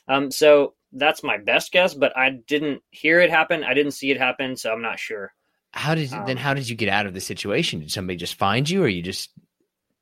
[0.08, 3.64] Um, so that's my best guess, but I didn't hear it happen.
[3.64, 5.34] I didn't see it happen, so I'm not sure.
[5.72, 6.38] How did um, then?
[6.38, 7.80] How did you get out of the situation?
[7.80, 9.28] Did somebody just find you, or you just?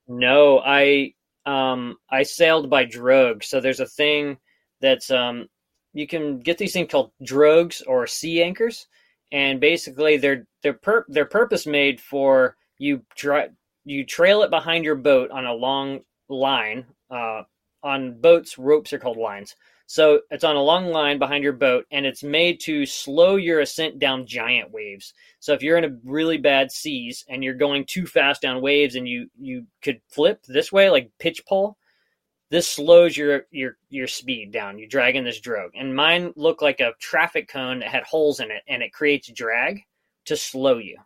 [0.09, 1.15] No, I
[1.45, 3.43] um I sailed by drogue.
[3.45, 4.39] So there's a thing
[4.81, 5.49] that's um
[5.93, 8.87] you can get these things called drogues or sea anchors,
[9.33, 13.49] and basically they're they're per- they're purpose made for you try
[13.85, 16.87] you trail it behind your boat on a long line.
[17.11, 17.43] Uh,
[17.83, 19.55] on boats, ropes are called lines.
[19.87, 23.61] So it's on a long line behind your boat, and it's made to slow your
[23.61, 25.15] ascent down giant waves.
[25.39, 28.97] So if you're in a really bad seas and you're going too fast down waves,
[28.97, 31.77] and you you could flip this way like pitch pole,
[32.51, 34.79] this slows your your your speed down.
[34.79, 38.41] You drag in this drogue, and mine looked like a traffic cone that had holes
[38.41, 39.83] in it, and it creates drag
[40.25, 40.99] to slow you.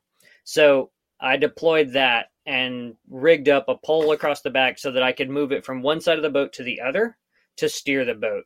[0.44, 0.90] So
[1.20, 5.28] I deployed that and rigged up a pole across the back so that I could
[5.28, 7.18] move it from one side of the boat to the other
[7.58, 8.44] to steer the boat.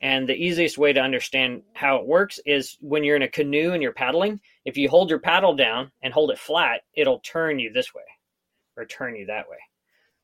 [0.00, 3.72] And the easiest way to understand how it works is when you're in a canoe
[3.72, 7.58] and you're paddling, if you hold your paddle down and hold it flat, it'll turn
[7.58, 8.02] you this way
[8.76, 9.58] or turn you that way.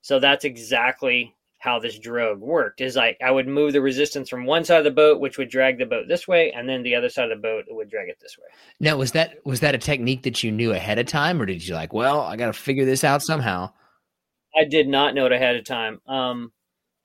[0.01, 1.35] So that's exactly
[1.65, 4.85] how this drogue worked is like I would move the resistance from one side of
[4.85, 7.39] the boat, which would drag the boat this way, and then the other side of
[7.39, 8.45] the boat would drag it this way.
[8.81, 11.67] Now, was that was that a technique that you knew ahead of time, or did
[11.67, 13.73] you like, well, I got to figure this out somehow?
[14.55, 16.03] I did not know it ahead of time.
[16.07, 16.53] Um,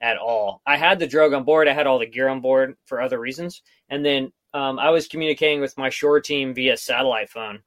[0.02, 0.62] at all.
[0.66, 1.68] I had the drogue on board.
[1.68, 5.08] I had all the gear on board for other reasons, and then um, I was
[5.08, 7.60] communicating with my shore team via satellite phone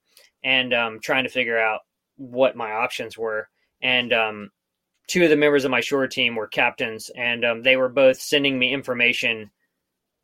[0.43, 1.81] and um, trying to figure out
[2.17, 3.49] what my options were.
[3.81, 4.51] And um,
[5.07, 8.21] two of the members of my shore team were captains, and um, they were both
[8.21, 9.51] sending me information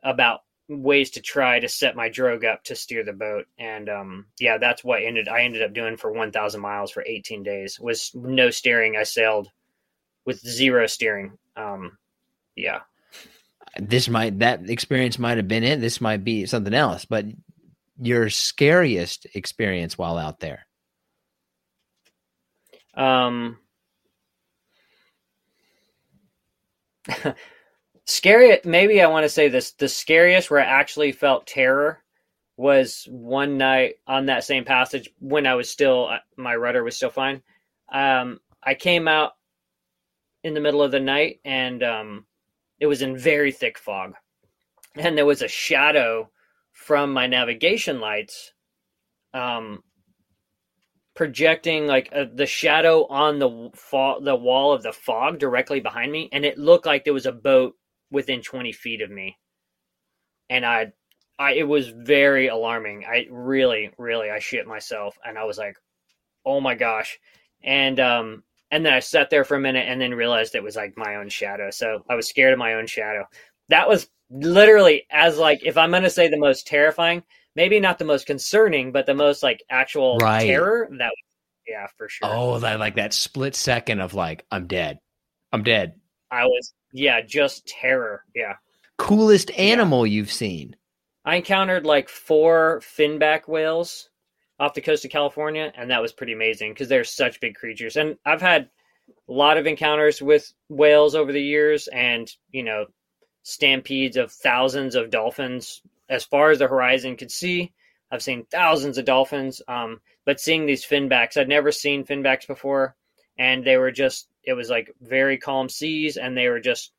[0.03, 3.47] about ways to try to set my drogue up to steer the boat.
[3.59, 5.29] And um, yeah, that's what ended.
[5.29, 7.81] I ended up doing for 1,000 miles for 18 days.
[7.81, 8.97] Was no steering.
[8.97, 9.49] I sailed
[10.29, 11.38] with zero steering.
[11.57, 11.97] Um,
[12.55, 12.81] yeah.
[13.79, 15.81] This might that experience might have been it.
[15.81, 17.07] This might be something else.
[17.07, 17.25] But
[17.99, 20.67] your scariest experience while out there?
[22.93, 23.57] Um,
[28.05, 28.61] scary.
[28.64, 32.05] Maybe I want to say this: the scariest where I actually felt terror
[32.59, 37.09] was one night on that same passage when I was still my rudder was still
[37.09, 37.41] fine.
[37.91, 39.33] Um, I came out
[40.44, 42.27] in the middle of the night and um,
[42.81, 44.14] it was in very thick fog,
[44.94, 46.31] and there was a shadow
[46.72, 48.53] from my navigation lights
[49.35, 49.83] um,
[51.14, 55.81] projecting like a, uh, the shadow on the fo- the wall of the fog directly
[55.81, 57.74] behind me, and it looked like there was a boat
[58.11, 59.37] within 20 feet of me.
[60.48, 60.92] And I,
[61.38, 63.05] I it was very alarming.
[63.05, 65.77] I really, really, I shit myself, and I was like,
[66.46, 67.18] "Oh my gosh!"
[67.62, 70.76] And um, and then I sat there for a minute, and then realized it was
[70.76, 71.70] like my own shadow.
[71.70, 73.24] So I was scared of my own shadow.
[73.68, 77.22] That was literally as like if I'm gonna say the most terrifying,
[77.54, 80.44] maybe not the most concerning, but the most like actual right.
[80.44, 80.88] terror.
[80.98, 81.12] That
[81.66, 82.28] yeah, for sure.
[82.31, 84.98] Oh, that like that split second of like I'm dead,
[85.52, 85.94] I'm dead.
[86.31, 88.24] I was yeah, just terror.
[88.35, 88.54] Yeah.
[88.96, 90.12] Coolest animal yeah.
[90.12, 90.76] you've seen?
[91.24, 94.09] I encountered like four finback whales
[94.59, 97.97] off the coast of California, and that was pretty amazing because they're such big creatures.
[97.97, 98.68] And I've had
[99.29, 102.87] a lot of encounters with whales over the years, and you know,
[103.42, 107.73] stampedes of thousands of dolphins as far as the horizon could see.
[108.11, 112.97] I've seen thousands of dolphins, um, but seeing these finbacks, I'd never seen finbacks before,
[113.38, 116.92] and they were just it was like very calm seas, and they were just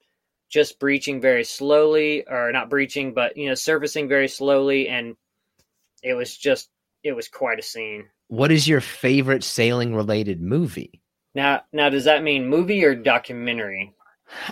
[0.49, 5.15] just breaching very slowly, or not breaching, but you know surfacing very slowly, and
[6.03, 6.69] it was just
[7.03, 8.05] it was quite a scene.
[8.27, 11.01] What is your favorite sailing related movie?
[11.35, 13.93] Now, now does that mean movie or documentary?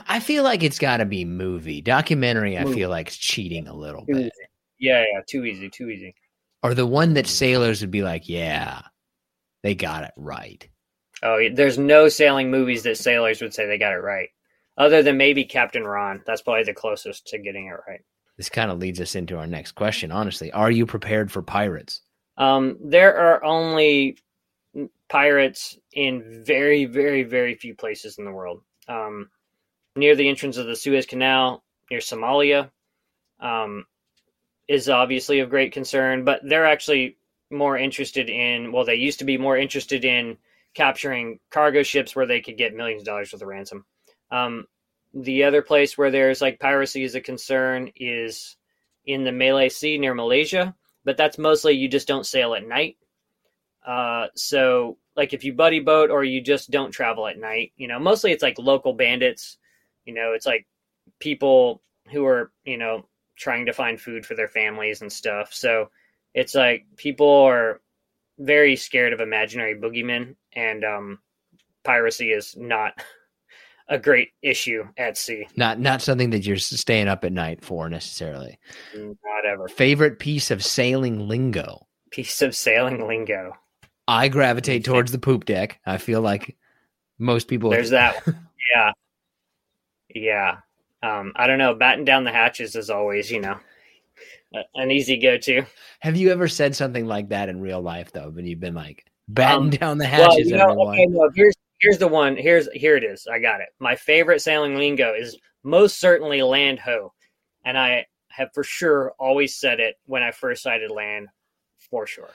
[0.07, 1.81] I feel like it's got to be movie.
[1.81, 4.21] Documentary, I feel like it's cheating a little too bit.
[4.21, 4.47] Easy.
[4.79, 6.15] Yeah, yeah, too easy, too easy.
[6.63, 8.81] Or the one that sailors would be like, yeah,
[9.63, 10.67] they got it right.
[11.23, 14.29] Oh, there's no sailing movies that sailors would say they got it right,
[14.77, 16.23] other than maybe Captain Ron.
[16.25, 18.01] That's probably the closest to getting it right.
[18.37, 20.11] This kind of leads us into our next question.
[20.11, 22.01] Honestly, are you prepared for pirates?
[22.37, 24.17] Um, there are only
[25.09, 28.61] pirates in very, very, very few places in the world.
[28.87, 29.29] Um,
[29.95, 32.69] near the entrance of the Suez Canal, near Somalia,
[33.39, 33.85] um,
[34.67, 36.23] is obviously of great concern.
[36.23, 37.17] But they're actually
[37.49, 40.37] more interested in, well, they used to be more interested in
[40.73, 43.85] capturing cargo ships where they could get millions of dollars worth of ransom.
[44.29, 44.65] Um,
[45.13, 48.57] the other place where there's like piracy is a concern is
[49.05, 50.75] in the Malay Sea near Malaysia,
[51.07, 52.97] but that's mostly you just don't sail at night.
[53.83, 57.87] Uh, so like if you buddy boat or you just don't travel at night, you
[57.87, 59.57] know, mostly it's like local bandits
[60.07, 60.65] you know, it's like
[61.19, 65.53] people who are, you know, trying to find food for their families and stuff.
[65.53, 65.91] So
[66.33, 67.81] it's like people are
[68.39, 71.19] very scared of imaginary boogeymen, and um,
[71.83, 72.93] piracy is not
[73.89, 75.47] a great issue at sea.
[75.55, 78.59] Not not something that you're staying up at night for necessarily.
[78.95, 79.67] Not ever.
[79.67, 81.87] Favorite piece of sailing lingo.
[82.11, 83.53] Piece of sailing lingo.
[84.07, 85.79] I gravitate towards the poop deck.
[85.85, 86.55] I feel like
[87.19, 87.69] most people.
[87.69, 88.23] There's that.
[88.75, 88.91] yeah,
[90.13, 90.57] yeah.
[91.03, 91.73] Um, I don't know.
[91.73, 93.57] Batten down the hatches is always, you know,
[94.75, 95.63] an easy go to.
[95.99, 98.29] Have you ever said something like that in real life though?
[98.29, 101.55] When you've been like batten um, down the hatches, well, you know, okay, no, here's
[101.79, 102.35] here's the one.
[102.35, 103.27] Here's here it is.
[103.31, 103.69] I got it.
[103.79, 107.13] My favorite sailing lingo is most certainly land ho,
[107.65, 111.27] and I have for sure always said it when I first sighted land,
[111.89, 112.29] for sure.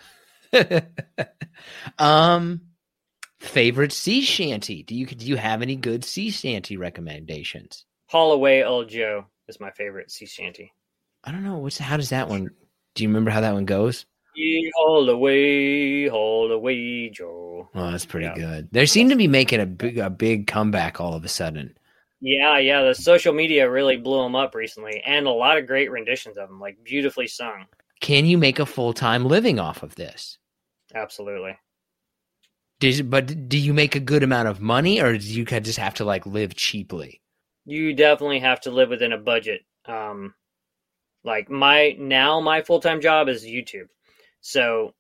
[1.99, 2.61] um,
[3.43, 4.85] Favorite sea shanty?
[4.85, 7.85] Do you do you have any good sea shanty recommendations?
[8.07, 10.73] Haul away, old Joe is my favorite sea shanty.
[11.25, 12.51] I don't know what's how does that one?
[12.95, 14.07] Do you remember how that one goes?
[14.35, 17.69] Yeah, haul away, haul away, Joe.
[17.75, 18.35] Oh, that's pretty yeah.
[18.35, 18.69] good.
[18.73, 21.77] They seem to be making a big a big comeback all of a sudden.
[22.21, 22.83] Yeah, yeah.
[22.83, 26.49] The social media really blew them up recently, and a lot of great renditions of
[26.49, 27.67] them, like beautifully sung.
[28.01, 30.39] Can you make a full time living off of this?
[30.95, 31.57] Absolutely.
[32.81, 35.95] Did, but do you make a good amount of money, or do you just have
[35.95, 37.23] to like live cheaply?
[37.65, 39.63] you definitely have to live within a budget.
[39.87, 40.35] Um,
[41.25, 43.89] like my now my full time job is YouTube,
[44.43, 44.93] so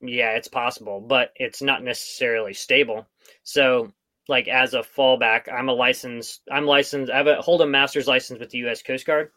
[0.00, 3.06] yeah, it's possible, but it's not necessarily stable.
[3.42, 3.92] So
[4.28, 6.42] like as a fallback, I'm a licensed.
[6.50, 7.10] I'm licensed.
[7.10, 8.82] I have a hold a master's license with the U.S.
[8.82, 9.30] Coast Guard,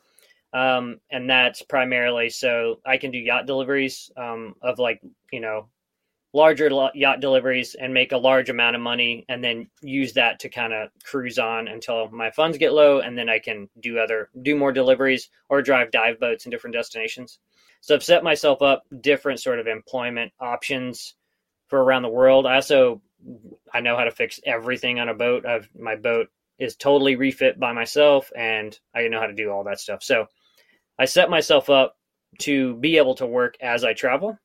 [0.53, 5.69] um, and that's primarily so I can do yacht deliveries um, of like you know
[6.33, 10.49] larger yacht deliveries and make a large amount of money and then use that to
[10.49, 14.29] kind of cruise on until my funds get low and then I can do other
[14.41, 17.39] do more deliveries or drive dive boats in different destinations.
[17.83, 21.15] So I've set myself up different sort of employment options
[21.67, 22.45] for around the world.
[22.45, 23.01] I also
[23.73, 25.45] I know how to fix everything on a boat.
[25.45, 29.65] I've my boat is totally refit by myself and I know how to do all
[29.65, 30.01] that stuff.
[30.01, 30.27] So
[30.97, 31.97] I set myself up
[32.39, 34.39] to be able to work as I travel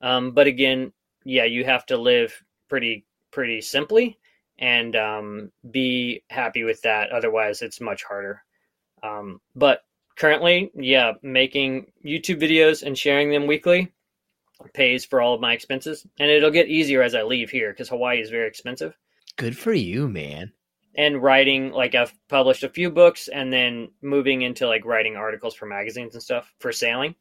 [0.00, 0.92] um, but again,
[1.24, 4.18] yeah, you have to live pretty pretty simply
[4.58, 7.10] and um, be happy with that.
[7.10, 8.42] Otherwise, it's much harder.
[9.02, 9.80] Um, but
[10.16, 13.92] currently, yeah, making YouTube videos and sharing them weekly
[14.72, 17.88] pays for all of my expenses, and it'll get easier as I leave here because
[17.88, 18.96] Hawaii is very expensive.
[19.36, 20.52] Good for you, man.
[20.94, 25.54] And writing, like I've published a few books, and then moving into like writing articles
[25.54, 27.16] for magazines and stuff for sailing.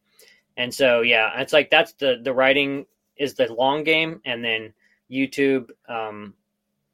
[0.57, 2.85] And so yeah, it's like that's the the writing
[3.17, 4.73] is the long game, and then
[5.11, 5.69] YouTube.
[5.89, 6.35] Um,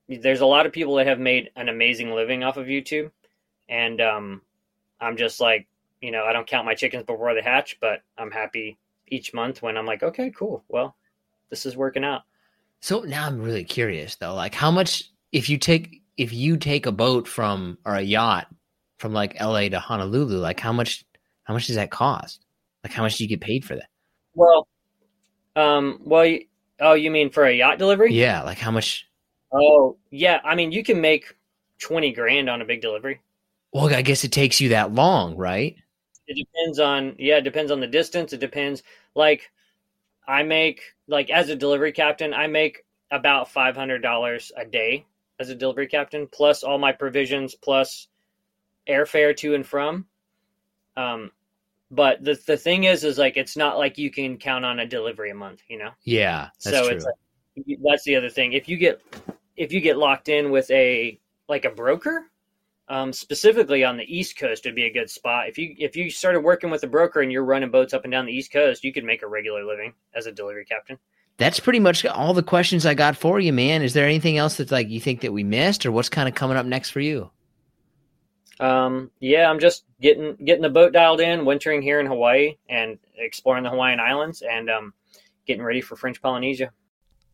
[0.08, 3.12] there's a lot of people that have made an amazing living off of YouTube,
[3.68, 4.42] and um,
[5.00, 5.68] I'm just like,
[6.02, 9.62] you know, I don't count my chickens before they hatch, but I'm happy each month
[9.62, 10.64] when I'm like, okay, cool.
[10.68, 10.96] Well,
[11.50, 12.24] this is working out.
[12.82, 16.86] So now I'm really curious though, like how much if you take if you take
[16.86, 18.48] a boat from or a yacht
[18.98, 21.06] from like LA to Honolulu, like how much
[21.44, 22.46] how much does that cost?
[22.84, 23.90] Like, how much do you get paid for that?
[24.36, 24.68] Well,
[25.56, 26.46] um, well, you,
[26.80, 28.14] oh, you mean for a yacht delivery?
[28.14, 29.08] Yeah, like how much?
[29.52, 30.40] Oh, yeah.
[30.44, 31.36] I mean, you can make
[31.80, 33.20] twenty grand on a big delivery.
[33.74, 35.76] Well, I guess it takes you that long, right?
[36.30, 38.34] It depends on yeah, it depends on the distance.
[38.34, 38.84] It depends.
[39.16, 39.52] Like,
[40.28, 45.06] I make like as a delivery captain, I make about five hundred dollars a day
[45.40, 48.08] as a delivery captain, plus all my provisions, plus
[48.88, 50.06] airfare to and from.
[50.96, 51.32] Um,
[51.90, 54.86] but the the thing is, is like it's not like you can count on a
[54.86, 55.92] delivery a month, you know.
[56.04, 56.96] Yeah, so true.
[56.96, 58.54] it's like, that's the other thing.
[58.54, 59.02] If you get
[59.58, 62.29] if you get locked in with a like a broker,
[62.90, 65.48] um, specifically on the East Coast, would be a good spot.
[65.48, 68.12] If you if you started working with a broker and you're running boats up and
[68.12, 70.98] down the East Coast, you could make a regular living as a delivery captain.
[71.38, 73.82] That's pretty much all the questions I got for you, man.
[73.82, 76.36] Is there anything else that's like you think that we missed, or what's kind of
[76.36, 77.32] coming up next for you?
[78.60, 82.98] Um, yeah, I'm just getting getting the boat dialed in, wintering here in Hawaii, and
[83.18, 84.94] exploring the Hawaiian Islands, and um,
[85.46, 86.72] getting ready for French Polynesia.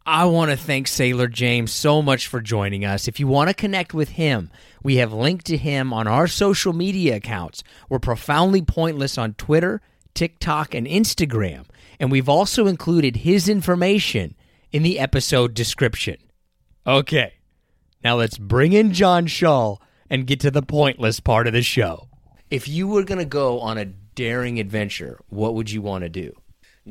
[0.06, 3.08] I want to thank Sailor James so much for joining us.
[3.08, 4.52] If you want to connect with him,
[4.86, 7.64] we have linked to him on our social media accounts.
[7.90, 9.82] We're profoundly pointless on Twitter,
[10.14, 11.66] TikTok, and Instagram,
[12.00, 14.36] and we've also included his information
[14.72, 16.18] in the episode description.
[16.86, 17.34] Okay,
[18.04, 22.08] now let's bring in John Shaw and get to the pointless part of the show.
[22.52, 26.10] If you were going to go on a daring adventure, what would you want to
[26.10, 26.32] do?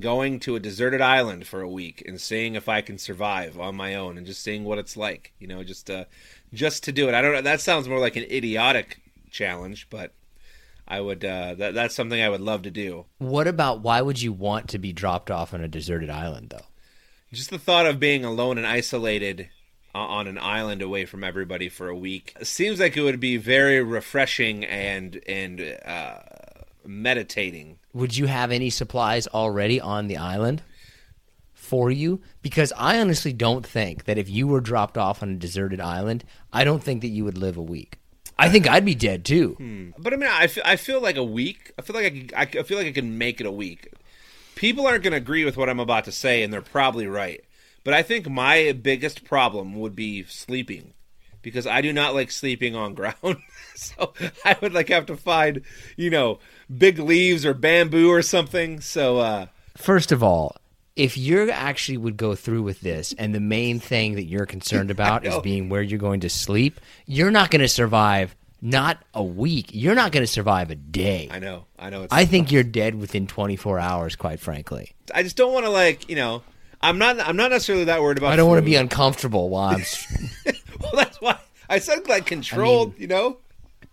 [0.00, 3.76] Going to a deserted island for a week and seeing if I can survive on
[3.76, 6.07] my own and just seeing what it's like, you know, just uh,
[6.52, 7.14] just to do it.
[7.14, 7.42] I don't know.
[7.42, 10.12] That sounds more like an idiotic challenge, but
[10.87, 11.24] I would.
[11.24, 13.07] Uh, that that's something I would love to do.
[13.18, 16.66] What about why would you want to be dropped off on a deserted island, though?
[17.33, 19.48] Just the thought of being alone and isolated
[19.94, 22.37] on an island away from everybody for a week.
[22.42, 26.18] Seems like it would be very refreshing and and uh,
[26.85, 27.78] meditating.
[27.92, 30.62] Would you have any supplies already on the island
[31.64, 32.20] for you?
[32.42, 36.24] Because I honestly don't think that if you were dropped off on a deserted island,
[36.53, 37.98] I don't think that you would live a week.
[38.38, 39.55] I think I'd be dead too.
[39.59, 39.90] Hmm.
[39.98, 41.72] But I mean, I feel, I feel like a week.
[41.79, 43.92] I feel like I, can, I feel like I can make it a week.
[44.55, 47.44] People aren't going to agree with what I'm about to say, and they're probably right.
[47.85, 50.95] But I think my biggest problem would be sleeping
[51.45, 53.36] because I do not like sleeping on ground.
[53.76, 54.14] so
[54.45, 55.61] I would like have to find,
[55.97, 56.41] you know,
[56.76, 58.80] big leaves or bamboo or something.
[58.80, 60.57] So uh first of all,
[60.97, 64.90] if you actually would go through with this and the main thing that you're concerned
[64.90, 69.22] about is being where you're going to sleep, you're not going to survive not a
[69.22, 69.70] week.
[69.72, 71.28] You're not going to survive a day.
[71.30, 71.66] I know.
[71.78, 72.07] I know.
[72.11, 74.95] I think you're dead within 24 hours, quite frankly.
[75.14, 76.42] I just don't want to like, you know,
[76.80, 77.20] I'm not.
[77.20, 78.32] I'm not necessarily that worried about.
[78.32, 79.84] I don't want to be uncomfortable while I'm.
[80.80, 81.38] well, that's why
[81.68, 82.90] I said like controlled.
[82.90, 83.38] I mean, you know.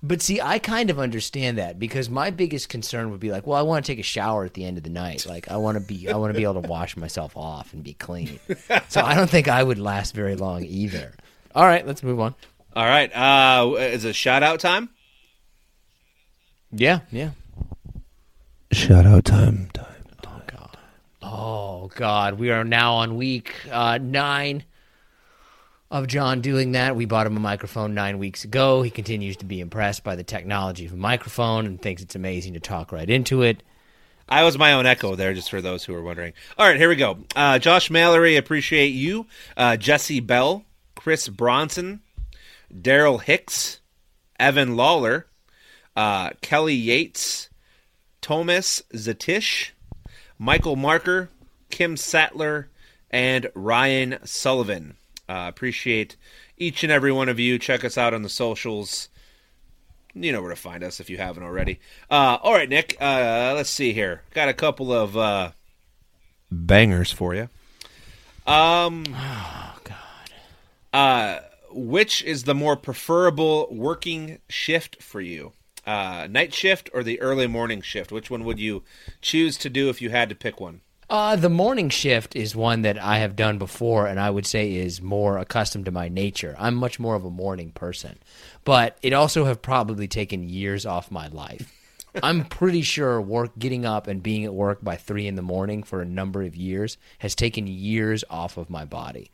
[0.04, 3.58] But see, I kind of understand that because my biggest concern would be like, well,
[3.58, 5.28] I want to take a shower at the end of the night.
[5.28, 7.84] Like, I want to be, I want to be able to wash myself off and
[7.84, 8.40] be clean.
[8.90, 11.14] So I don't think I would last very long either.
[11.54, 12.34] All right, let's move on.
[12.76, 13.12] All right.
[13.16, 14.90] Uh, is it shout out time?
[16.72, 17.32] Yeah, yeah.
[18.72, 19.70] Shout out time.
[19.74, 20.06] Time.
[20.26, 20.78] Oh god.
[21.22, 22.40] Oh god.
[22.40, 24.64] We are now on week uh, nine
[25.92, 26.96] of John doing that.
[26.96, 28.82] We bought him a microphone nine weeks ago.
[28.82, 32.54] He continues to be impressed by the technology of a microphone and thinks it's amazing
[32.54, 33.62] to talk right into it.
[34.30, 36.32] I was my own echo there, just for those who are wondering.
[36.58, 37.18] All right, here we go.
[37.36, 39.28] Uh, Josh Mallory, appreciate you.
[39.58, 40.64] Uh, Jesse Bell,
[40.96, 42.00] Chris Bronson,
[42.74, 43.82] Daryl Hicks,
[44.40, 45.28] Evan Lawler,
[45.98, 47.50] uh, Kelly Yates,
[48.22, 49.72] Thomas Zatish,
[50.40, 51.30] Michael Marker,
[51.70, 52.70] Kim Sattler,
[53.10, 54.96] and Ryan Sullivan.
[55.32, 56.18] Uh, appreciate
[56.58, 57.58] each and every one of you.
[57.58, 59.08] Check us out on the socials.
[60.14, 61.80] You know where to find us if you haven't already.
[62.10, 62.98] Uh, all right, Nick.
[63.00, 64.24] Uh, let's see here.
[64.34, 65.52] Got a couple of uh,
[66.52, 67.48] bangers for you.
[68.46, 69.06] Um.
[69.16, 70.34] Oh god.
[70.92, 71.40] Uh,
[71.72, 75.54] which is the more preferable working shift for you?
[75.88, 78.12] Uh, night shift or the early morning shift?
[78.12, 78.84] Which one would you
[79.22, 80.82] choose to do if you had to pick one?
[81.12, 84.76] Uh, the morning shift is one that I have done before, and I would say
[84.76, 86.56] is more accustomed to my nature.
[86.58, 88.18] I'm much more of a morning person,
[88.64, 91.70] but it also have probably taken years off my life.
[92.24, 95.84] I'm pretty sure work, getting up and being at work by three in the morning
[95.84, 99.32] for a number of years has taken years off of my body.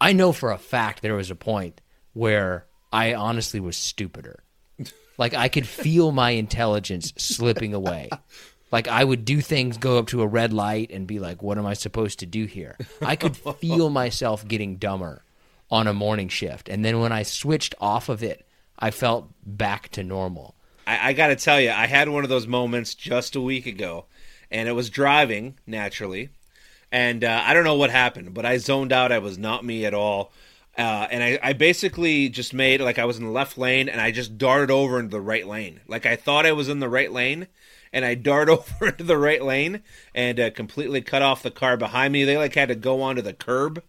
[0.00, 1.80] I know for a fact there was a point
[2.12, 4.44] where I honestly was stupider.
[5.18, 8.08] Like I could feel my intelligence slipping away.
[8.72, 11.58] Like I would do things, go up to a red light and be like, "What
[11.58, 15.24] am I supposed to do here?" I could feel myself getting dumber
[15.70, 18.46] on a morning shift, and then when I switched off of it,
[18.78, 20.54] I felt back to normal.
[20.86, 23.66] I, I got to tell you, I had one of those moments just a week
[23.66, 24.06] ago,
[24.50, 26.30] and it was driving naturally,
[26.92, 29.12] and uh, I don't know what happened, but I zoned out.
[29.12, 30.32] I was not me at all.
[30.78, 34.00] Uh, and I, I basically just made like I was in the left lane and
[34.00, 35.80] I just darted over into the right lane.
[35.88, 37.48] Like I thought I was in the right lane
[37.92, 39.82] and I dart over into the right lane
[40.14, 42.24] and uh, completely cut off the car behind me.
[42.24, 43.82] They like had to go onto the curb.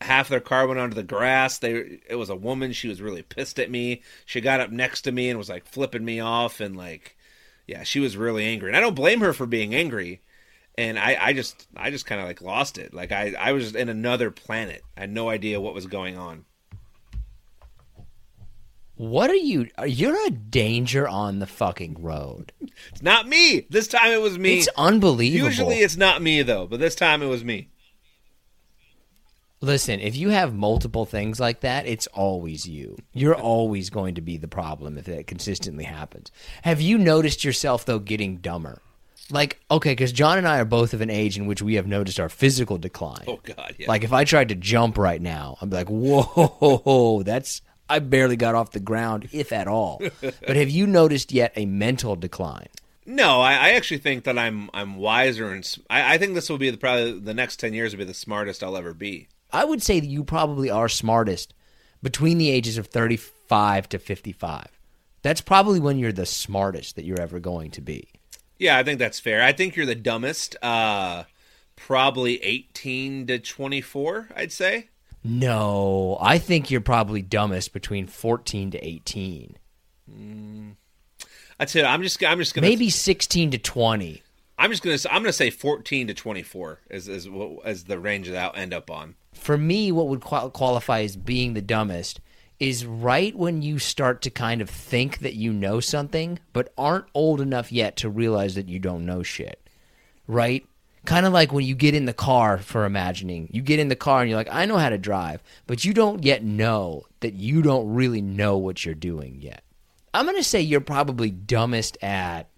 [0.00, 1.58] Half their car went onto the grass.
[1.58, 2.72] They it was a woman.
[2.72, 4.02] She was really pissed at me.
[4.24, 7.16] She got up next to me and was like flipping me off and like,
[7.66, 8.68] yeah, she was really angry.
[8.68, 10.22] And I don't blame her for being angry.
[10.76, 12.94] And I, I just I just kind of like lost it.
[12.94, 14.84] Like I, I was in another planet.
[14.96, 16.44] I had no idea what was going on.
[18.98, 19.68] What are you?
[19.78, 22.52] Uh, you're a danger on the fucking road.
[22.90, 23.64] It's not me.
[23.70, 24.58] This time it was me.
[24.58, 25.46] It's unbelievable.
[25.46, 27.68] Usually it's not me though, but this time it was me.
[29.60, 32.96] Listen, if you have multiple things like that, it's always you.
[33.12, 36.32] You're always going to be the problem if that consistently happens.
[36.62, 38.82] Have you noticed yourself though getting dumber?
[39.30, 41.86] Like, okay, because John and I are both of an age in which we have
[41.86, 43.24] noticed our physical decline.
[43.28, 43.86] Oh God, yeah.
[43.86, 48.36] Like if I tried to jump right now, I'd be like, whoa, that's I barely
[48.36, 50.00] got off the ground, if at all.
[50.20, 52.68] but have you noticed yet a mental decline?
[53.06, 56.68] No, I, I actually think that I'm I'm wiser and I think this will be
[56.68, 59.28] the, probably the next ten years will be the smartest I'll ever be.
[59.50, 61.54] I would say that you probably are smartest
[62.02, 64.66] between the ages of 35 to 55.
[65.22, 68.08] That's probably when you're the smartest that you're ever going to be.
[68.58, 69.42] Yeah, I think that's fair.
[69.42, 70.56] I think you're the dumbest.
[70.62, 71.24] Uh,
[71.76, 74.28] probably eighteen to twenty four.
[74.36, 74.88] I'd say.
[75.24, 79.56] No, I think you're probably dumbest between 14 to 18.
[81.58, 81.84] That's it.
[81.84, 84.22] I'm just I'm just gonna Maybe 16 to 20.
[84.58, 87.98] I'm just gonna I'm gonna say fourteen to twenty four is is what as the
[87.98, 89.14] range that I'll end up on.
[89.32, 92.20] For me, what would qualify as being the dumbest
[92.58, 97.04] is right when you start to kind of think that you know something, but aren't
[97.14, 99.68] old enough yet to realize that you don't know shit.
[100.26, 100.66] Right?
[101.08, 103.48] Kind of like when you get in the car for imagining.
[103.50, 105.94] You get in the car and you're like, I know how to drive, but you
[105.94, 109.64] don't yet know that you don't really know what you're doing yet.
[110.12, 112.50] I'm going to say you're probably dumbest at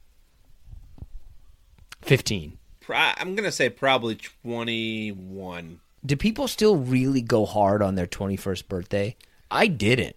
[2.03, 2.59] 15.
[2.93, 5.81] I'm gonna say probably twenty one.
[6.05, 9.17] Do people still really go hard on their 21st birthday?
[9.51, 10.17] I didn't.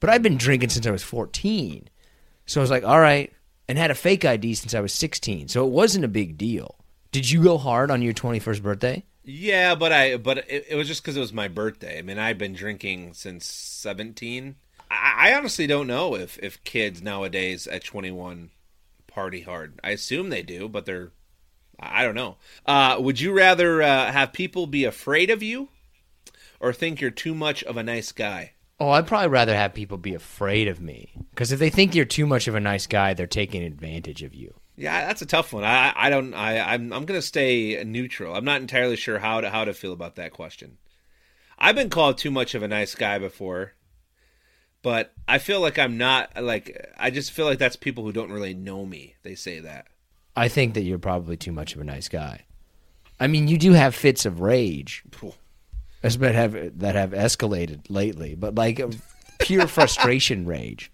[0.00, 1.88] But I've been drinking since I was 14.
[2.46, 3.32] So I was like, all right,
[3.68, 5.48] and had a fake ID since I was 16.
[5.48, 6.74] So it wasn't a big deal.
[7.12, 9.04] Did you go hard on your 21st birthday?
[9.24, 11.98] Yeah, but I but it, it was just because it was my birthday.
[11.98, 14.56] I mean, I've been drinking since seventeen.
[14.90, 18.50] I, I honestly don't know if if kids nowadays at twenty one
[19.06, 19.78] party hard.
[19.84, 21.12] I assume they do, but they're
[21.78, 22.36] I don't know.
[22.66, 25.68] Uh, would you rather uh, have people be afraid of you,
[26.58, 28.52] or think you're too much of a nice guy?
[28.78, 31.12] Oh, I'd probably rather have people be afraid of me.
[31.30, 34.34] Because if they think you're too much of a nice guy, they're taking advantage of
[34.34, 34.54] you.
[34.80, 35.62] Yeah, that's a tough one.
[35.62, 38.34] I I don't I I'm I'm gonna stay neutral.
[38.34, 40.78] I'm not entirely sure how to how to feel about that question.
[41.58, 43.74] I've been called too much of a nice guy before,
[44.80, 48.32] but I feel like I'm not like I just feel like that's people who don't
[48.32, 49.16] really know me.
[49.22, 49.88] They say that.
[50.34, 52.46] I think that you're probably too much of a nice guy.
[53.20, 55.04] I mean, you do have fits of rage
[56.00, 58.80] that's have that have escalated lately, but like
[59.40, 60.90] pure frustration rage.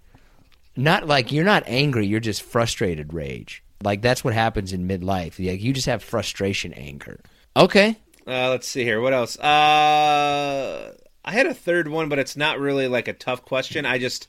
[0.75, 3.63] Not like you're not angry, you're just frustrated rage.
[3.83, 5.45] Like that's what happens in midlife.
[5.45, 7.21] Like you just have frustration anger.
[7.57, 7.97] Okay.
[8.27, 9.01] Uh, let's see here.
[9.01, 9.39] What else?
[9.39, 13.87] Uh, I had a third one, but it's not really like a tough question.
[13.87, 14.27] I just,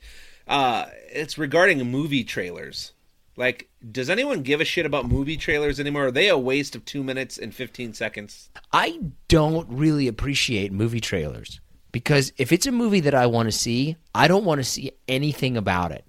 [0.48, 2.94] uh, it's regarding movie trailers.
[3.36, 6.08] Like, does anyone give a shit about movie trailers anymore?
[6.08, 8.50] Are they a waste of two minutes and 15 seconds?
[8.74, 11.60] I don't really appreciate movie trailers
[11.92, 14.92] because if it's a movie that I want to see, I don't want to see
[15.08, 16.06] anything about it.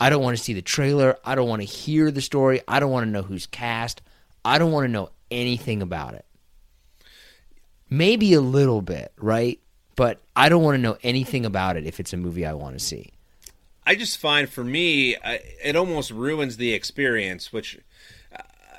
[0.00, 1.18] I don't want to see the trailer.
[1.24, 2.60] I don't want to hear the story.
[2.66, 4.02] I don't want to know who's cast.
[4.44, 6.24] I don't want to know anything about it.
[7.88, 9.58] Maybe a little bit, right?
[9.96, 12.78] But I don't want to know anything about it if it's a movie I want
[12.78, 13.12] to see.
[13.84, 17.78] I just find for me, I, it almost ruins the experience, which.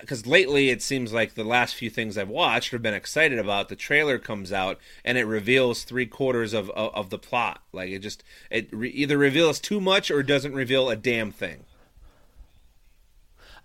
[0.02, 3.70] Because lately it seems like the last few things I've watched or been excited about,
[3.70, 7.62] the trailer comes out and it reveals three quarters of, of, of the plot.
[7.72, 11.66] Like it just it re- either reveals too much or doesn't reveal a damn thing.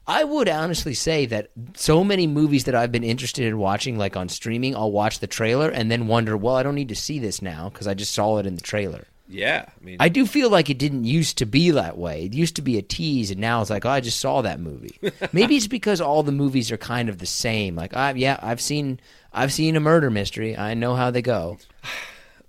[0.09, 4.17] I would honestly say that so many movies that I've been interested in watching, like
[4.17, 7.19] on streaming, I'll watch the trailer and then wonder, well, I don't need to see
[7.19, 9.07] this now because I just saw it in the trailer.
[9.29, 12.25] Yeah, I mean, I do feel like it didn't used to be that way.
[12.25, 14.61] It used to be a tease, and now it's like, oh, I just saw that
[14.61, 14.99] movie.
[15.33, 17.75] Maybe it's because all the movies are kind of the same.
[17.75, 19.01] Like, I, yeah, I've seen,
[19.33, 20.57] I've seen a murder mystery.
[20.57, 21.59] I know how they go.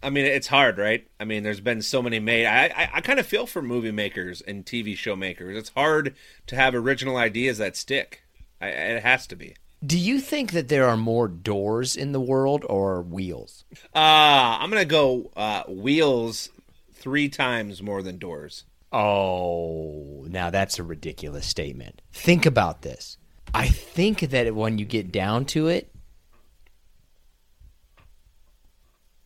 [0.03, 1.07] I mean, it's hard, right?
[1.19, 2.45] I mean, there's been so many made.
[2.45, 5.57] I, I, I kind of feel for movie makers and TV show makers.
[5.57, 6.15] It's hard
[6.45, 8.21] to have original ideas that stick.
[8.61, 9.55] I, it has to be.
[9.86, 13.63] Do you think that there are more doors in the world or wheels?
[13.93, 16.49] Uh, I'm gonna go uh, wheels
[16.97, 18.65] three times more than doors.
[18.91, 22.01] Oh, now that's a ridiculous statement.
[22.11, 23.17] Think about this.
[23.53, 25.91] I think that when you get down to it,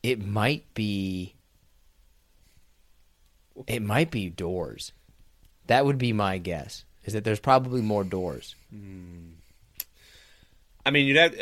[0.03, 1.35] it might be
[3.67, 4.93] it might be doors.
[5.67, 6.85] That would be my guess.
[7.03, 8.55] Is that there's probably more doors.
[8.69, 9.31] Hmm.
[10.85, 11.35] I mean, you'd have.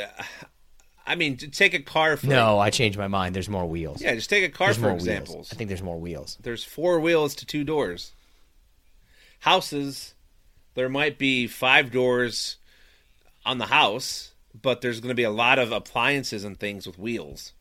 [1.09, 3.33] I mean, take a car for No, I changed my mind.
[3.33, 3.99] There's more wheels.
[3.99, 5.35] Yeah, just take a car there's for examples.
[5.35, 5.49] wheels.
[5.51, 6.37] I think there's more wheels.
[6.39, 8.11] There's four wheels to two doors.
[9.39, 10.13] Houses,
[10.75, 12.57] there might be five doors
[13.43, 16.99] on the house, but there's going to be a lot of appliances and things with
[16.99, 17.53] wheels.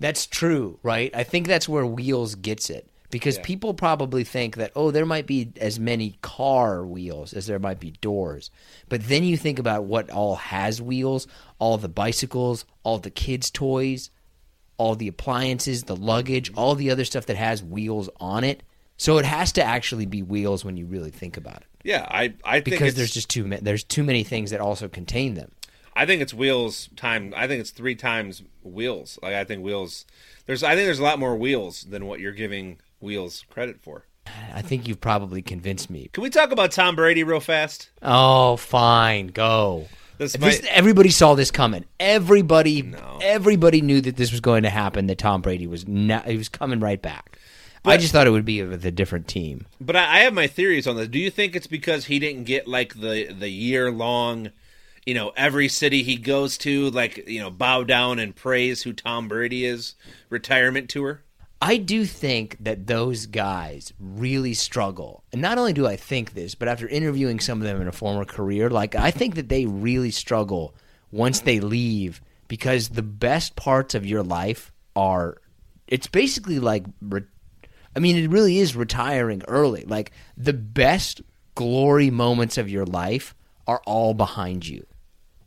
[0.00, 1.12] That's true, right?
[1.14, 3.42] I think that's where wheels gets it because Yeah.
[3.44, 7.80] people probably think that oh, there might be as many car wheels as there might
[7.80, 8.50] be doors.
[8.88, 11.26] But then you think about what all has wheels,
[11.58, 14.10] all the bicycles, all the kids toys,
[14.76, 18.62] all the appliances, the luggage, all the other stuff that has wheels on it.
[18.96, 21.66] So it has to actually be wheels when you really think about it.
[21.84, 24.88] Yeah, I I think Because there's just too many there's too many things that also
[24.88, 25.52] contain them.
[25.94, 27.32] I think it's wheels time.
[27.36, 29.18] I think it's three times wheels.
[29.22, 30.04] Like I think wheels.
[30.46, 34.04] There's I think there's a lot more wheels than what you're giving wheels credit for.
[34.54, 36.10] I think you've probably convinced me.
[36.12, 37.90] Can we talk about Tom Brady real fast?
[38.02, 39.88] Oh, fine, go.
[40.18, 41.84] This This, everybody saw this coming.
[41.98, 43.18] Everybody, No.
[43.22, 45.06] everybody knew that this was going to happen.
[45.06, 47.38] That Tom Brady was not, he was coming right back.
[47.84, 49.66] I just thought it would be with a different team.
[49.80, 51.08] but I, I have my theories on this.
[51.08, 54.50] Do you think it's because he didn't get like the the year long,
[55.06, 58.92] you know, every city he goes to, like you know, bow down and praise who
[58.92, 59.94] Tom Brady is
[60.28, 61.22] retirement tour?
[61.60, 65.24] I do think that those guys really struggle.
[65.32, 67.92] And not only do I think this, but after interviewing some of them in a
[67.92, 70.74] former career, like I think that they really struggle
[71.10, 75.38] once they leave because the best parts of your life are
[75.86, 77.22] it's basically like re-
[77.96, 79.84] I mean it really is retiring early.
[79.84, 81.22] Like the best
[81.56, 83.34] glory moments of your life
[83.66, 84.86] are all behind you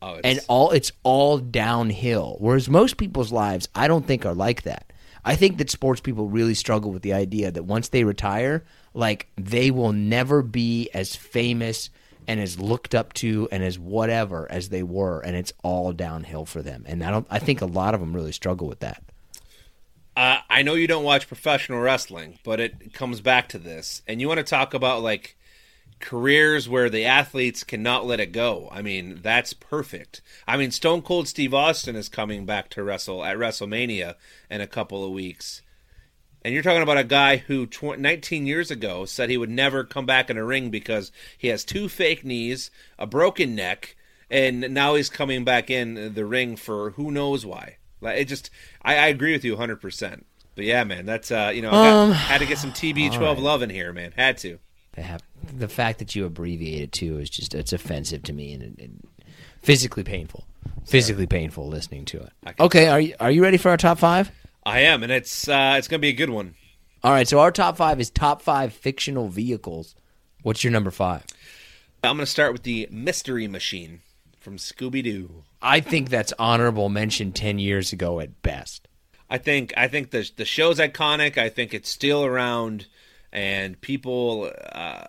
[0.02, 2.36] Oh, and all it's all downhill.
[2.40, 4.91] Whereas most people's lives, I don't think are like that.
[5.24, 9.28] I think that sports people really struggle with the idea that once they retire, like
[9.36, 11.90] they will never be as famous
[12.26, 16.44] and as looked up to and as whatever as they were, and it's all downhill
[16.44, 16.84] for them.
[16.86, 17.26] And I don't.
[17.30, 19.02] I think a lot of them really struggle with that.
[20.16, 24.02] Uh, I know you don't watch professional wrestling, but it comes back to this.
[24.06, 25.36] And you want to talk about like
[26.02, 28.68] careers where the athletes cannot let it go.
[28.70, 30.20] I mean, that's perfect.
[30.46, 34.16] I mean, Stone Cold Steve Austin is coming back to wrestle at WrestleMania
[34.50, 35.62] in a couple of weeks.
[36.44, 40.04] And you're talking about a guy who 19 years ago said he would never come
[40.04, 43.96] back in a ring because he has two fake knees, a broken neck,
[44.28, 47.76] and now he's coming back in the ring for who knows why.
[48.00, 48.50] Like it just,
[48.82, 49.76] I, I agree with you 100.
[49.80, 50.26] percent
[50.56, 53.12] But yeah, man, that's uh, you know, I got- Um, had to get some TB12
[53.20, 53.38] all right.
[53.38, 54.12] love in here, man.
[54.16, 54.58] Had to.
[54.94, 55.22] They have
[55.56, 58.90] the fact that you abbreviate it too is just it's offensive to me and it,
[59.62, 60.44] physically painful.
[60.84, 62.32] Physically painful listening to it.
[62.60, 64.30] Okay, are you are you ready for our top five?
[64.64, 66.54] I am, and it's uh, it's gonna be a good one.
[67.04, 69.96] All right, so our top five is top five fictional vehicles.
[70.42, 71.24] What's your number five?
[72.04, 74.02] I'm gonna start with the Mystery Machine
[74.38, 75.44] from Scooby Doo.
[75.60, 78.88] I think that's honorable mention ten years ago at best.
[79.30, 81.38] I think I think the the show's iconic.
[81.38, 82.86] I think it's still around,
[83.32, 85.06] and people, uh,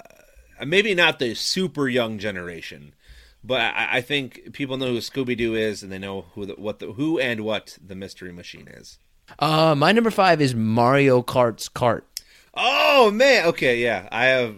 [0.65, 2.93] maybe not the super young generation,
[3.43, 6.53] but I, I think people know who Scooby Doo is, and they know who the,
[6.53, 8.97] what the who and what the Mystery Machine is.
[9.39, 12.01] Uh, my number five is Mario Kart's Kart.
[12.53, 14.55] Oh man, okay, yeah, I have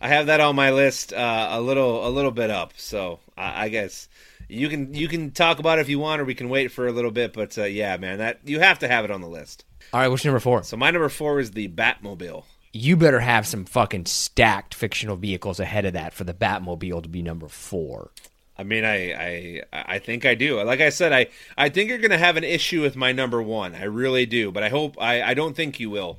[0.00, 2.72] I have that on my list uh, a little a little bit up.
[2.76, 4.08] So I, I guess
[4.48, 6.86] you can you can talk about it if you want, or we can wait for
[6.86, 7.32] a little bit.
[7.32, 9.64] But uh, yeah, man, that you have to have it on the list.
[9.92, 10.62] All right, what's number four?
[10.62, 12.44] So my number four is the Batmobile.
[12.76, 17.08] You better have some fucking stacked fictional vehicles ahead of that for the Batmobile to
[17.08, 18.10] be number four.
[18.58, 20.62] I mean, I, I I think I do.
[20.62, 23.74] Like I said, I, I think you're gonna have an issue with my number one.
[23.74, 24.50] I really do.
[24.50, 26.18] But I hope I, I don't think you will.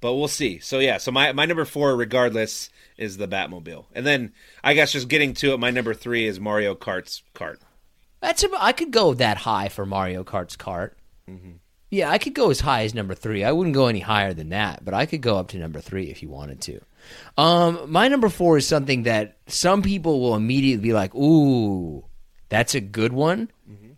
[0.00, 0.58] But we'll see.
[0.58, 3.86] So yeah, so my, my number four, regardless, is the Batmobile.
[3.94, 4.32] And then
[4.62, 7.58] I guess just getting to it, my number three is Mario Kart's kart.
[8.20, 10.92] That's a, I could go that high for Mario Kart's Kart.
[11.28, 11.52] Mm-hmm.
[11.90, 13.44] Yeah, I could go as high as number three.
[13.44, 16.10] I wouldn't go any higher than that, but I could go up to number three
[16.10, 16.80] if you wanted to.
[17.38, 22.04] Um, my number four is something that some people will immediately be like, "Ooh,
[22.48, 23.50] that's a good one."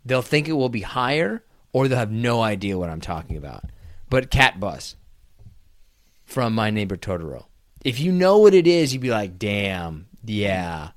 [0.05, 3.65] They'll think it will be higher, or they'll have no idea what I'm talking about.
[4.11, 4.97] But Cat Bus
[6.25, 7.45] from My Neighbor Totoro.
[7.85, 10.91] If you know what it is, you'd be like, "Damn, yeah."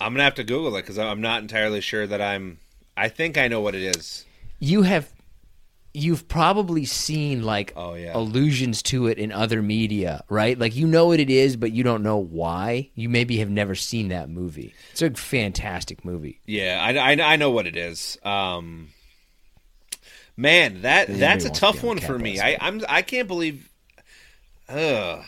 [0.00, 2.58] I'm gonna have to Google it because I'm not entirely sure that I'm.
[2.96, 4.24] I think I know what it is.
[4.60, 5.12] you have
[5.94, 8.12] you've probably seen like Oh, yeah.
[8.14, 11.84] allusions to it in other media right like you know what it is but you
[11.84, 16.78] don't know why you maybe have never seen that movie it's a fantastic movie Yeah,
[16.82, 18.18] I, I, I know what it is.
[18.24, 18.88] Um,
[20.36, 22.40] man, that that's a wants to tough one for me.
[22.40, 23.70] I I'm I can't believe.
[24.68, 25.22] Ugh.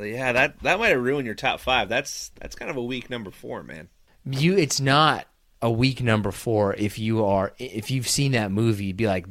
[0.00, 1.88] Yeah, that that might have ruined your top five.
[1.88, 3.88] That's that's kind of a weak number four, man.
[4.24, 5.26] you it's not
[5.62, 9.24] a weak number four if you are if you've seen that movie you'd be like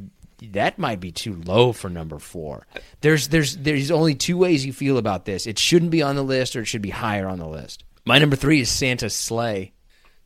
[0.51, 2.67] that might be too low for number four
[3.01, 6.23] there's there's there's only two ways you feel about this it shouldn't be on the
[6.23, 9.71] list or it should be higher on the list my number three is santa's sleigh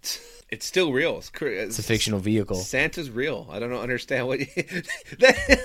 [0.52, 1.20] It's still real.
[1.20, 3.48] It's, it's a fictional vehicle Santa's real.
[3.52, 4.48] I don't know, understand what you,
[5.20, 5.60] that.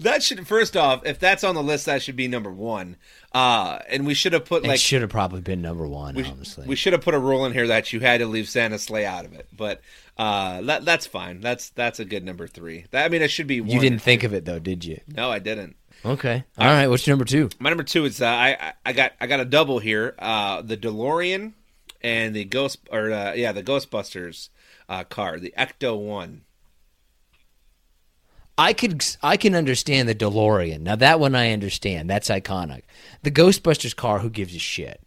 [0.00, 2.96] That should first off, if that's on the list, that should be number one.
[3.32, 6.24] Uh, and we should have put it like should have probably been number one we,
[6.24, 8.82] honestly we should have put a rule in here that you had to leave Santa's
[8.82, 9.46] sleigh out of it.
[9.56, 9.80] But
[10.18, 11.40] uh, that that's fine.
[11.40, 12.86] That's that's a good number three.
[12.90, 13.60] That, I mean, it should be.
[13.60, 13.70] One.
[13.70, 15.00] You didn't think of it though, did you?
[15.06, 15.76] No, I didn't.
[16.04, 16.44] Okay.
[16.58, 16.86] All right.
[16.88, 17.50] What's your number two?
[17.58, 20.14] My number two is uh, I I- I got I got a double here.
[20.18, 21.52] Uh, the DeLorean
[22.02, 24.48] and the Ghost or uh, yeah the Ghostbusters
[24.88, 26.42] uh, car, the Ecto One.
[28.60, 30.80] I could I can understand the DeLorean.
[30.80, 32.10] Now that one I understand.
[32.10, 32.82] That's iconic.
[33.22, 35.00] The Ghostbusters car, who gives a shit?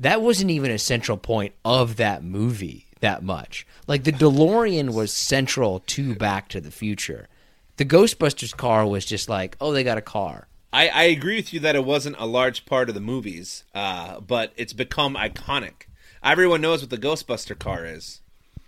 [0.00, 3.64] That wasn't even a central point of that movie that much.
[3.86, 7.28] Like the DeLorean was central to Back to the Future.
[7.76, 10.48] The Ghostbusters car was just like, oh, they got a car.
[10.72, 14.18] I, I agree with you that it wasn't a large part of the movies, uh,
[14.18, 15.86] but it's become iconic.
[16.20, 18.22] Everyone knows what the Ghostbuster car is.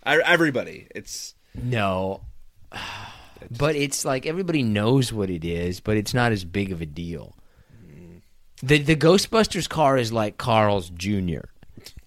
[0.05, 2.21] I, everybody, it's No.
[3.51, 6.87] But it's like everybody knows what it is, but it's not as big of a
[6.87, 7.37] deal.
[8.63, 11.47] The the Ghostbusters car is like Carl's Jr.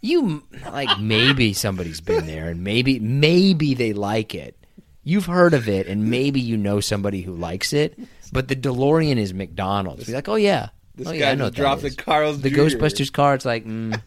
[0.02, 4.56] You like maybe somebody's been there and maybe maybe they like it.
[5.04, 7.98] You've heard of it and maybe you know somebody who likes it,
[8.32, 10.06] but the DeLorean is McDonald's.
[10.06, 10.70] Be like, "Oh yeah.
[10.96, 12.62] this oh, guy yeah, I know just dropped the Carl's the Jr.
[12.62, 14.02] Ghostbusters car, it's like, mm,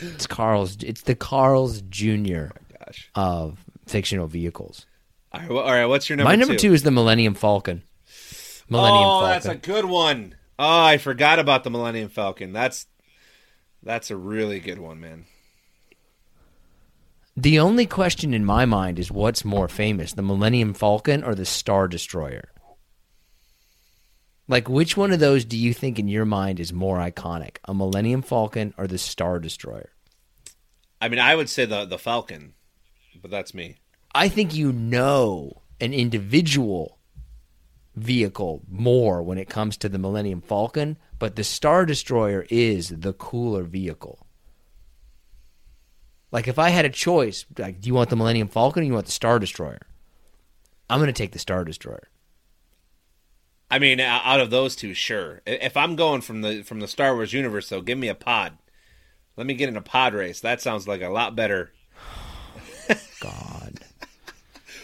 [0.00, 0.76] it's Carl's.
[0.82, 2.46] It's the Carl's Jr.
[2.78, 3.10] Gosh.
[3.14, 4.86] of fictional vehicles.
[5.32, 6.28] All right, all right, what's your number?
[6.28, 7.82] My number two is the Millennium Falcon.
[8.68, 9.30] Millennium oh, Falcon.
[9.30, 10.34] that's a good one.
[10.58, 12.52] Oh, I forgot about the Millennium Falcon.
[12.52, 12.86] That's
[13.82, 15.24] that's a really good one, man.
[17.36, 21.46] The only question in my mind is what's more famous, the Millennium Falcon or the
[21.46, 22.50] Star Destroyer?
[24.46, 27.72] Like, which one of those do you think in your mind is more iconic, a
[27.72, 29.90] Millennium Falcon or the Star Destroyer?
[31.00, 32.54] I mean, I would say the the Falcon,
[33.20, 33.78] but that's me.
[34.14, 36.98] I think you know an individual
[37.94, 43.12] vehicle more when it comes to the Millennium Falcon, but the Star Destroyer is the
[43.12, 44.26] cooler vehicle.
[46.30, 48.94] Like if I had a choice, like do you want the Millennium Falcon or you
[48.94, 49.82] want the Star Destroyer?
[50.88, 52.08] I'm going to take the Star Destroyer.
[53.70, 55.40] I mean, out of those two, sure.
[55.46, 58.58] If I'm going from the from the Star Wars universe, though, give me a pod.
[59.34, 60.40] Let me get in a pod race.
[60.40, 61.72] That sounds like a lot better.
[63.20, 63.81] God.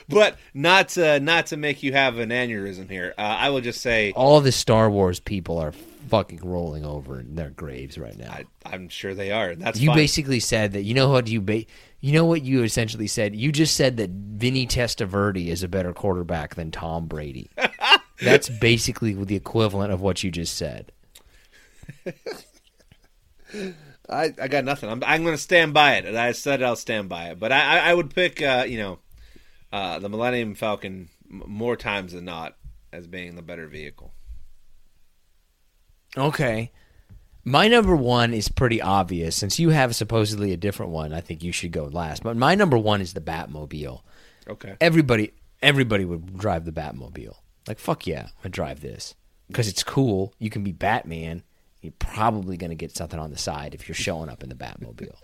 [0.08, 3.14] But not to, not to make you have an aneurysm here.
[3.18, 7.34] Uh, I will just say All the Star Wars people are fucking rolling over in
[7.34, 8.30] their graves right now.
[8.30, 9.54] I, I'm sure they are.
[9.54, 9.96] That's you fine.
[9.96, 11.66] basically said that you know what you ba-
[12.00, 13.36] you know what you essentially said.
[13.36, 17.50] You just said that Vinny Testaverde is a better quarterback than Tom Brady.
[18.22, 20.90] That's basically the equivalent of what you just said.
[24.10, 24.90] I, I got nothing.
[24.90, 26.14] I'm, I'm going to stand by it.
[26.14, 27.38] I said I'll stand by it.
[27.38, 28.98] But I, I, I would pick, uh, you know,
[29.72, 32.56] uh, the Millennium Falcon more times than not
[32.92, 34.12] as being the better vehicle.
[36.16, 36.72] Okay.
[37.44, 39.36] My number one is pretty obvious.
[39.36, 42.22] Since you have supposedly a different one, I think you should go last.
[42.22, 44.02] But my number one is the Batmobile.
[44.48, 44.76] Okay.
[44.80, 47.36] Everybody, everybody would drive the Batmobile.
[47.66, 49.14] Like fuck yeah, I drive this
[49.46, 50.32] because it's cool.
[50.38, 51.42] You can be Batman.
[51.82, 55.16] You're probably gonna get something on the side if you're showing up in the Batmobile.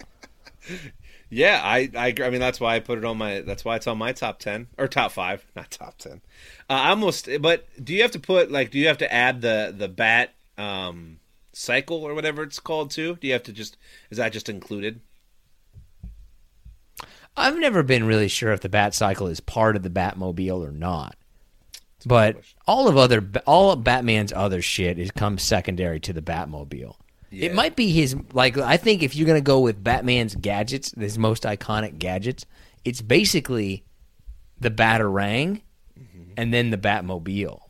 [1.31, 2.15] Yeah, I, I.
[2.23, 3.41] I mean, that's why I put it on my.
[3.41, 6.21] That's why it's on my top ten or top five, not top ten.
[6.69, 7.29] Uh, I almost.
[7.41, 8.71] But do you have to put like?
[8.71, 11.19] Do you have to add the the bat um,
[11.53, 13.17] cycle or whatever it's called too?
[13.21, 13.77] Do you have to just?
[14.11, 15.01] Is that just included?
[17.37, 20.71] I've never been really sure if the Bat Cycle is part of the Batmobile or
[20.71, 21.17] not.
[22.07, 26.97] But all of other all of Batman's other shit is comes secondary to the Batmobile.
[27.35, 27.47] Yeah.
[27.47, 31.19] It might be his like I think if you're gonna go with Batman's gadgets, his
[31.19, 32.47] most iconic gadgets,
[32.85, 33.85] it's basically
[34.61, 35.63] the Batarang
[36.37, 37.61] and then the Batmobile.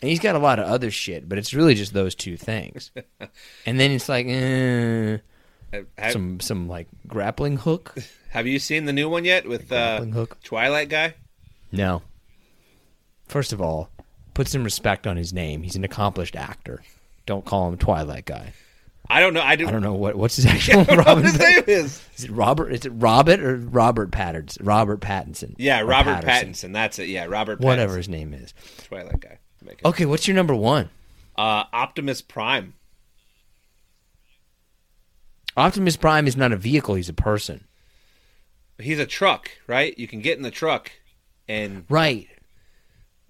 [0.00, 2.90] And he's got a lot of other shit, but it's really just those two things.
[3.66, 5.18] and then it's like eh,
[5.72, 7.96] Have, some some like grappling hook.
[8.30, 10.38] have you seen the new one yet with uh, Grappling hook.
[10.42, 11.14] Twilight guy?
[11.72, 12.02] No.
[13.26, 13.90] First of all,
[14.34, 15.62] put some respect on his name.
[15.62, 16.82] He's an accomplished actor.
[17.26, 18.52] Don't call him Twilight guy.
[19.08, 19.42] I don't know.
[19.42, 21.24] I, do, I don't know what what's his actual I don't what Robin.
[21.24, 22.02] his name is.
[22.16, 22.72] Is it Robert?
[22.72, 24.64] Is it Robert or Robert Patterson?
[24.64, 25.54] Robert Pattinson.
[25.58, 26.52] Yeah, Robert Patterson.
[26.70, 26.72] Pattinson.
[26.72, 27.08] That's it.
[27.08, 27.60] Yeah, Robert.
[27.60, 27.64] Pattinson.
[27.64, 28.54] Whatever his name is.
[28.84, 29.38] Twilight guy.
[29.84, 30.90] Okay, what's your number one?
[31.36, 32.74] Uh, Optimus Prime.
[35.56, 37.64] Optimus Prime is not a vehicle; he's a person.
[38.78, 39.96] He's a truck, right?
[39.98, 40.90] You can get in the truck,
[41.48, 42.28] and Right.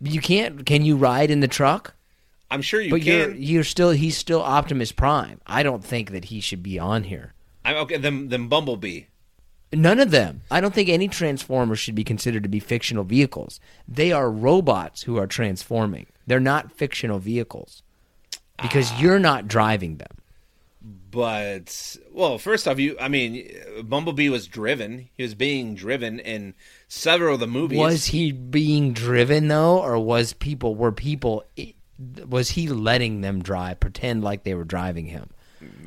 [0.00, 0.64] You can't.
[0.66, 1.94] Can you ride in the truck?
[2.50, 5.40] I'm sure you but you're you're still he's still Optimus Prime.
[5.46, 7.34] I don't think that he should be on here.
[7.64, 7.96] I'm okay.
[7.96, 9.02] Then, then Bumblebee.
[9.72, 10.42] None of them.
[10.50, 13.58] I don't think any Transformers should be considered to be fictional vehicles.
[13.88, 16.06] They are robots who are transforming.
[16.26, 17.82] They're not fictional vehicles
[18.62, 19.00] because Ah.
[19.00, 20.18] you're not driving them.
[21.10, 22.96] But well, first off, you.
[23.00, 23.48] I mean,
[23.84, 25.08] Bumblebee was driven.
[25.16, 26.54] He was being driven in
[26.88, 27.78] several of the movies.
[27.78, 31.44] Was he being driven though, or was people were people?
[32.26, 33.80] Was he letting them drive?
[33.80, 35.30] Pretend like they were driving him.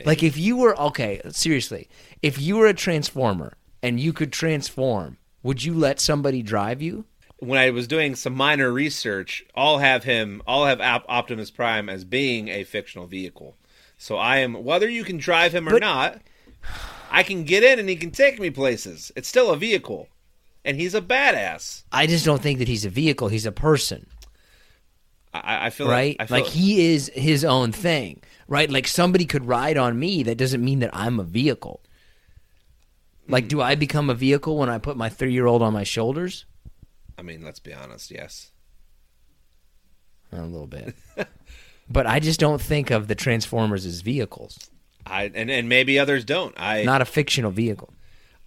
[0.05, 1.88] Like if you were okay, seriously,
[2.24, 3.53] if you were a transformer
[3.84, 7.05] and you could transform, would you let somebody drive you?
[7.39, 10.41] when I was doing some minor research, I'll have him.
[10.47, 13.55] I'll have Op- Optimus Prime as being a fictional vehicle.
[13.99, 16.22] So I am whether you can drive him or But- not.
[17.12, 19.12] I can get in and he can take me places.
[19.16, 20.08] It's still a vehicle,
[20.66, 21.84] and he's a badass.
[21.91, 23.28] I just don't think that he's a vehicle.
[23.28, 24.08] He's a person.
[25.34, 26.17] I, I feel right?
[26.19, 28.69] Like, I feel like he is his own thing, right?
[28.69, 30.23] Like somebody could ride on me.
[30.23, 31.82] That doesn't mean that I'm a vehicle.
[33.30, 35.84] Like, do I become a vehicle when I put my three year old on my
[35.84, 36.45] shoulders?
[37.17, 38.11] I mean, let's be honest.
[38.11, 38.51] Yes.
[40.32, 40.95] A little bit.
[41.89, 44.69] but I just don't think of the Transformers as vehicles.
[45.05, 46.53] I and, and maybe others don't.
[46.57, 47.93] I Not a fictional vehicle.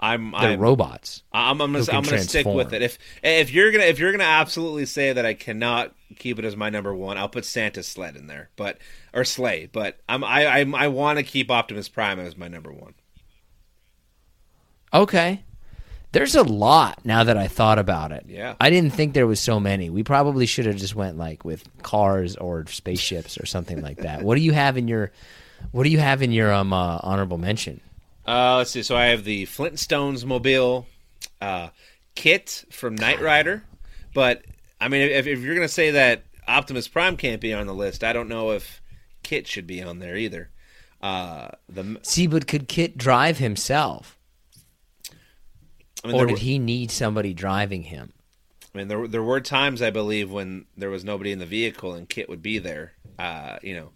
[0.00, 1.22] I'm They're I'm, robots.
[1.32, 2.82] I'm, I'm, gonna, I'm gonna stick with it.
[2.82, 6.56] If if you're gonna if you're gonna absolutely say that I cannot keep it as
[6.56, 8.78] my number one, I'll put Santa's sled in there, but
[9.12, 9.68] or sleigh.
[9.70, 12.94] But I'm I I'm, I want to keep Optimus Prime as my number one.
[14.92, 15.44] Okay.
[16.12, 18.24] There's a lot now that I thought about it.
[18.26, 18.56] Yeah.
[18.60, 19.90] I didn't think there was so many.
[19.90, 24.22] We probably should have just went like with cars or spaceships or something like that.
[24.22, 25.12] What do you have in your
[25.72, 27.80] what do you have in your um uh, honorable mention?
[28.30, 28.82] Uh, let's see.
[28.82, 30.86] So I have the Flintstones mobile,
[31.40, 31.70] uh,
[32.14, 33.64] KITT from Knight Rider,
[34.14, 34.44] but
[34.80, 38.04] I mean, if, if you're gonna say that Optimus Prime can't be on the list,
[38.04, 38.80] I don't know if
[39.24, 40.50] KITT should be on there either.
[41.02, 44.16] Uh, the See, but could KITT drive himself?
[46.04, 48.12] I mean, Or did were- he need somebody driving him?
[48.72, 51.94] I mean, there there were times I believe when there was nobody in the vehicle
[51.94, 52.92] and KITT would be there.
[53.18, 53.90] Uh, you know.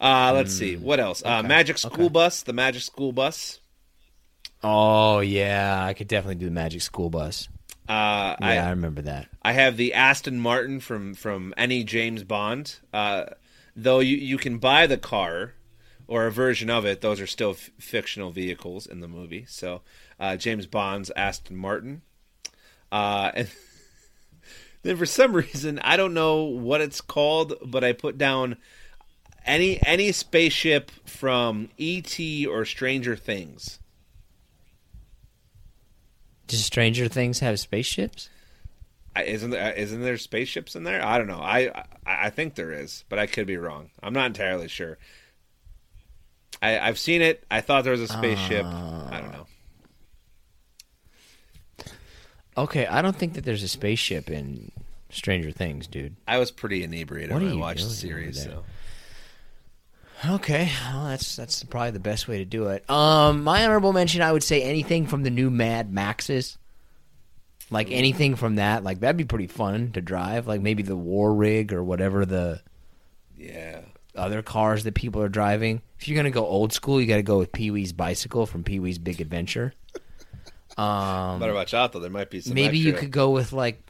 [0.00, 1.22] Uh, let's see what else.
[1.24, 3.60] Uh, Magic School Bus, the Magic School Bus.
[4.62, 7.48] Oh yeah, I could definitely do the Magic School Bus.
[7.88, 9.28] Uh, Yeah, I, I remember that.
[9.42, 12.76] I have the Aston Martin from from any James Bond.
[12.92, 13.24] Uh,
[13.76, 15.54] though you you can buy the car
[16.06, 19.44] or a version of it, those are still f- fictional vehicles in the movie.
[19.48, 19.82] So
[20.18, 22.02] uh, James Bond's Aston Martin.
[22.92, 23.48] Uh, and
[24.82, 28.56] then for some reason I don't know what it's called, but I put down
[29.46, 32.46] any any spaceship from E.T.
[32.46, 33.78] or Stranger Things.
[36.46, 38.28] Does Stranger Things have spaceships?
[39.16, 41.04] Isn't there uh, isn't there spaceships in there?
[41.04, 41.40] I don't know.
[41.40, 41.84] I, I
[42.26, 43.90] I think there is, but I could be wrong.
[44.02, 44.98] I'm not entirely sure.
[46.62, 47.44] I I've seen it.
[47.50, 48.64] I thought there was a spaceship.
[48.64, 49.46] I don't know.
[52.56, 54.70] Uh, okay, I don't think that there's a spaceship in
[55.10, 56.16] Stranger Things, dude.
[56.28, 58.42] I was pretty inebriated What when I watched the series.
[58.42, 58.64] So
[60.24, 62.88] Okay, well, that's that's probably the best way to do it.
[62.90, 66.58] Um, my honorable mention, I would say anything from the new Mad Maxes,
[67.70, 70.46] like anything from that, like that'd be pretty fun to drive.
[70.46, 72.60] Like maybe the War Rig or whatever the
[73.36, 73.80] yeah,
[74.14, 75.80] other cars that people are driving.
[75.98, 78.62] If you're gonna go old school, you got to go with Pee Wee's bicycle from
[78.62, 79.74] Pee Wee's Big Adventure.
[80.78, 81.98] Um, better watch out though.
[81.98, 83.82] There might be some maybe you could go with like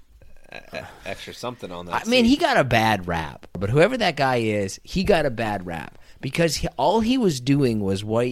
[0.53, 1.95] e- extra something on that.
[1.95, 2.07] I that.
[2.09, 5.67] mean, he got a bad rap, but whoever that guy is, he got a bad
[5.67, 8.29] rap because he, all he was doing was what?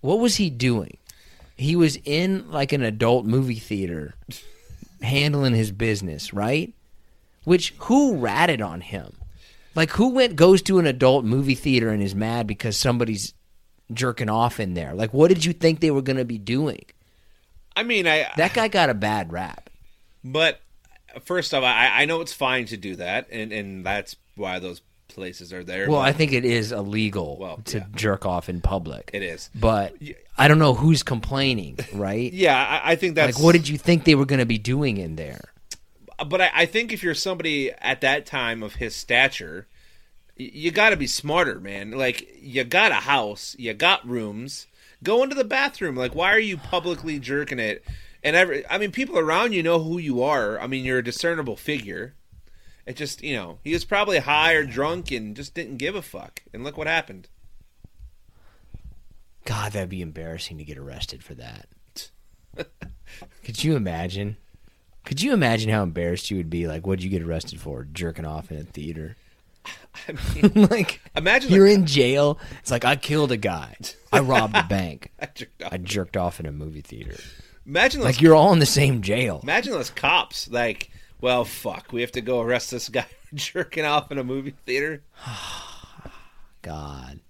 [0.00, 0.98] What was he doing?
[1.56, 4.14] He was in like an adult movie theater,
[5.02, 6.74] handling his business, right?
[7.44, 9.14] Which who ratted on him?
[9.74, 13.34] Like who went goes to an adult movie theater and is mad because somebody's
[13.92, 14.94] jerking off in there?
[14.94, 16.84] Like what did you think they were going to be doing?
[17.74, 19.68] I mean, I That guy got a bad rap.
[20.24, 20.60] But
[21.24, 24.80] first off, I, I know it's fine to do that, and, and that's why those
[25.16, 25.90] places are there.
[25.90, 27.86] Well, I think it is illegal Well, to yeah.
[27.96, 29.10] jerk off in public.
[29.12, 29.50] it is.
[29.54, 29.94] but
[30.38, 32.32] I don't know who's complaining, right?
[32.36, 34.58] Yeah, I, I think that's like, what did you think they were going to be
[34.58, 35.40] doing in there?
[36.28, 39.66] but I, I think if you're somebody at that time of his stature,
[40.36, 41.92] you got to be smarter, man.
[41.92, 44.66] Like you got a house, you got rooms.
[45.02, 45.96] Go into the bathroom.
[45.96, 47.84] Like, why are you publicly jerking it?
[48.22, 50.58] And every, I mean, people around you know who you are.
[50.58, 52.14] I mean, you're a discernible figure.
[52.86, 56.02] It just, you know, he was probably high or drunk and just didn't give a
[56.02, 56.42] fuck.
[56.54, 57.28] And look what happened.
[59.44, 61.66] God, that'd be embarrassing to get arrested for that.
[63.44, 64.36] Could you imagine?
[65.04, 66.66] Could you imagine how embarrassed you would be?
[66.66, 67.84] Like, what'd you get arrested for?
[67.84, 69.16] Jerking off in a theater?
[70.08, 72.38] I mean, like, imagine you're the- in jail.
[72.60, 73.76] It's like I killed a guy.
[74.12, 75.10] I robbed a bank.
[75.20, 75.72] I jerked off.
[75.72, 77.16] I jerked off in a movie theater.
[77.66, 79.40] Imagine those Like you're all in the same jail.
[79.42, 80.48] Imagine those cops.
[80.48, 80.90] Like,
[81.20, 85.02] well, fuck, we have to go arrest this guy jerking off in a movie theater.
[86.62, 87.20] God.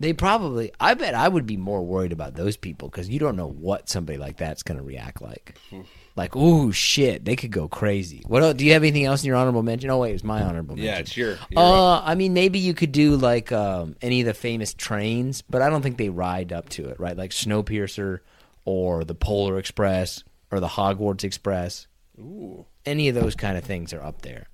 [0.00, 3.36] They probably, I bet I would be more worried about those people because you don't
[3.36, 5.56] know what somebody like that's going to react like.
[6.14, 8.22] Like, ooh, shit, they could go crazy.
[8.26, 9.88] What else, do you have anything else in your honorable mention?
[9.88, 10.84] Oh, wait, it was my honorable mention.
[10.84, 11.38] Yeah, it's your.
[11.56, 15.62] Uh, I mean, maybe you could do like um, any of the famous trains, but
[15.62, 17.16] I don't think they ride up to it, right?
[17.16, 18.20] Like Snowpiercer
[18.66, 21.86] or the Polar Express or the Hogwarts Express.
[22.18, 22.66] Ooh.
[22.84, 24.48] Any of those kind of things are up there.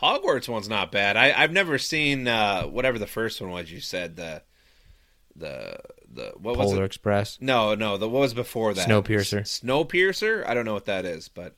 [0.00, 1.16] Hogwarts one's not bad.
[1.16, 3.70] I, I've never seen uh, whatever the first one was.
[3.70, 4.42] You said the
[5.36, 5.76] the
[6.12, 6.86] the what was Polar it?
[6.86, 7.38] Express.
[7.40, 8.88] No, no, the what was before that?
[8.88, 9.40] Snowpiercer.
[9.40, 10.46] S- Snowpiercer.
[10.46, 11.56] I don't know what that is, but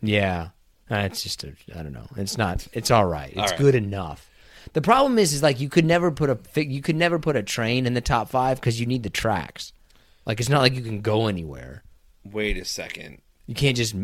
[0.00, 0.50] Yeah,
[0.90, 2.06] Uh, it's just a, I don't know.
[2.16, 2.66] It's not.
[2.72, 3.30] It's all right.
[3.30, 3.58] It's All right.
[3.58, 4.28] good enough.
[4.72, 7.42] The problem is, is like you could never put a you could never put a
[7.42, 9.72] train in the top five because you need the tracks.
[10.26, 11.82] Like it's not like you can go anywhere.
[12.24, 13.20] wait a second.
[13.46, 13.94] You can't just.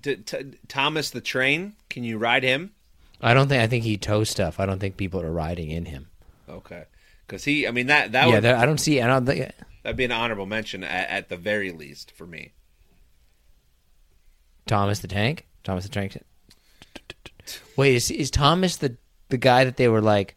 [0.00, 1.74] D- t- Thomas the Train.
[1.88, 2.72] Can you ride him?
[3.20, 3.62] I don't think.
[3.62, 4.60] I think he tows stuff.
[4.60, 6.08] I don't think people are riding in him.
[6.48, 6.84] Okay,
[7.26, 7.66] because he.
[7.66, 9.00] I mean that that yeah, would I don't see.
[9.00, 9.50] I don't think.
[9.82, 12.52] that'd be an honorable mention at, at the very least for me.
[14.66, 15.46] Thomas the Tank.
[15.64, 16.18] Thomas the Tank.
[17.76, 18.96] Wait, is is Thomas the
[19.28, 20.36] the guy that they were like?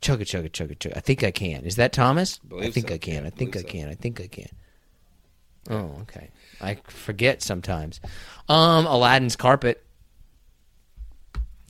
[0.00, 0.96] Chugga chugga chugga chugga.
[0.96, 1.64] I think I can.
[1.66, 2.40] Is that Thomas?
[2.58, 2.94] I think so.
[2.94, 3.24] I can.
[3.24, 3.66] Yeah, I think I so.
[3.66, 3.88] can.
[3.88, 4.48] I think I can.
[5.70, 6.30] Oh, okay.
[6.60, 8.00] I forget sometimes.
[8.48, 9.84] Um, Aladdin's carpet.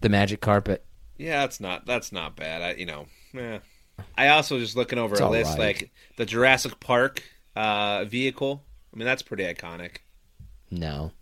[0.01, 0.85] The magic carpet.
[1.19, 2.63] Yeah, that's not that's not bad.
[2.63, 3.59] I you know, yeah.
[4.17, 5.59] I also just looking over It's a list right.
[5.59, 7.23] like the Jurassic Park
[7.55, 8.65] uh, vehicle.
[8.93, 9.99] I mean, that's pretty iconic.
[10.71, 11.13] No.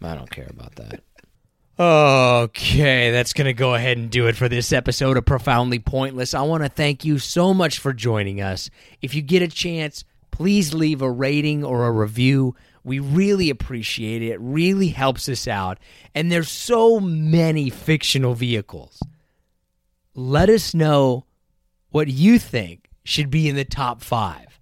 [0.00, 1.02] I don't care about that.
[1.78, 6.34] Okay, that's going to go ahead and do it for this episode of Profoundly Pointless.
[6.34, 8.70] I want to thank you so much for joining us.
[9.00, 12.56] If you get a chance, please leave a rating or a review.
[12.82, 14.30] We really appreciate it.
[14.30, 15.78] It really helps us out.
[16.14, 19.00] And there's so many fictional vehicles.
[20.14, 21.26] Let us know
[21.90, 24.58] what you think should be in the top five.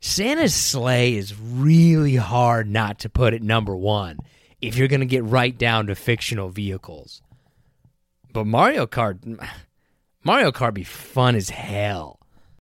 [0.00, 4.18] Santa's sleigh is really hard not to put at number one
[4.60, 7.20] if you're going to get right down to fictional vehicles.
[8.32, 9.18] But Mario Kart,
[10.24, 12.17] Mario Kart be fun as hell.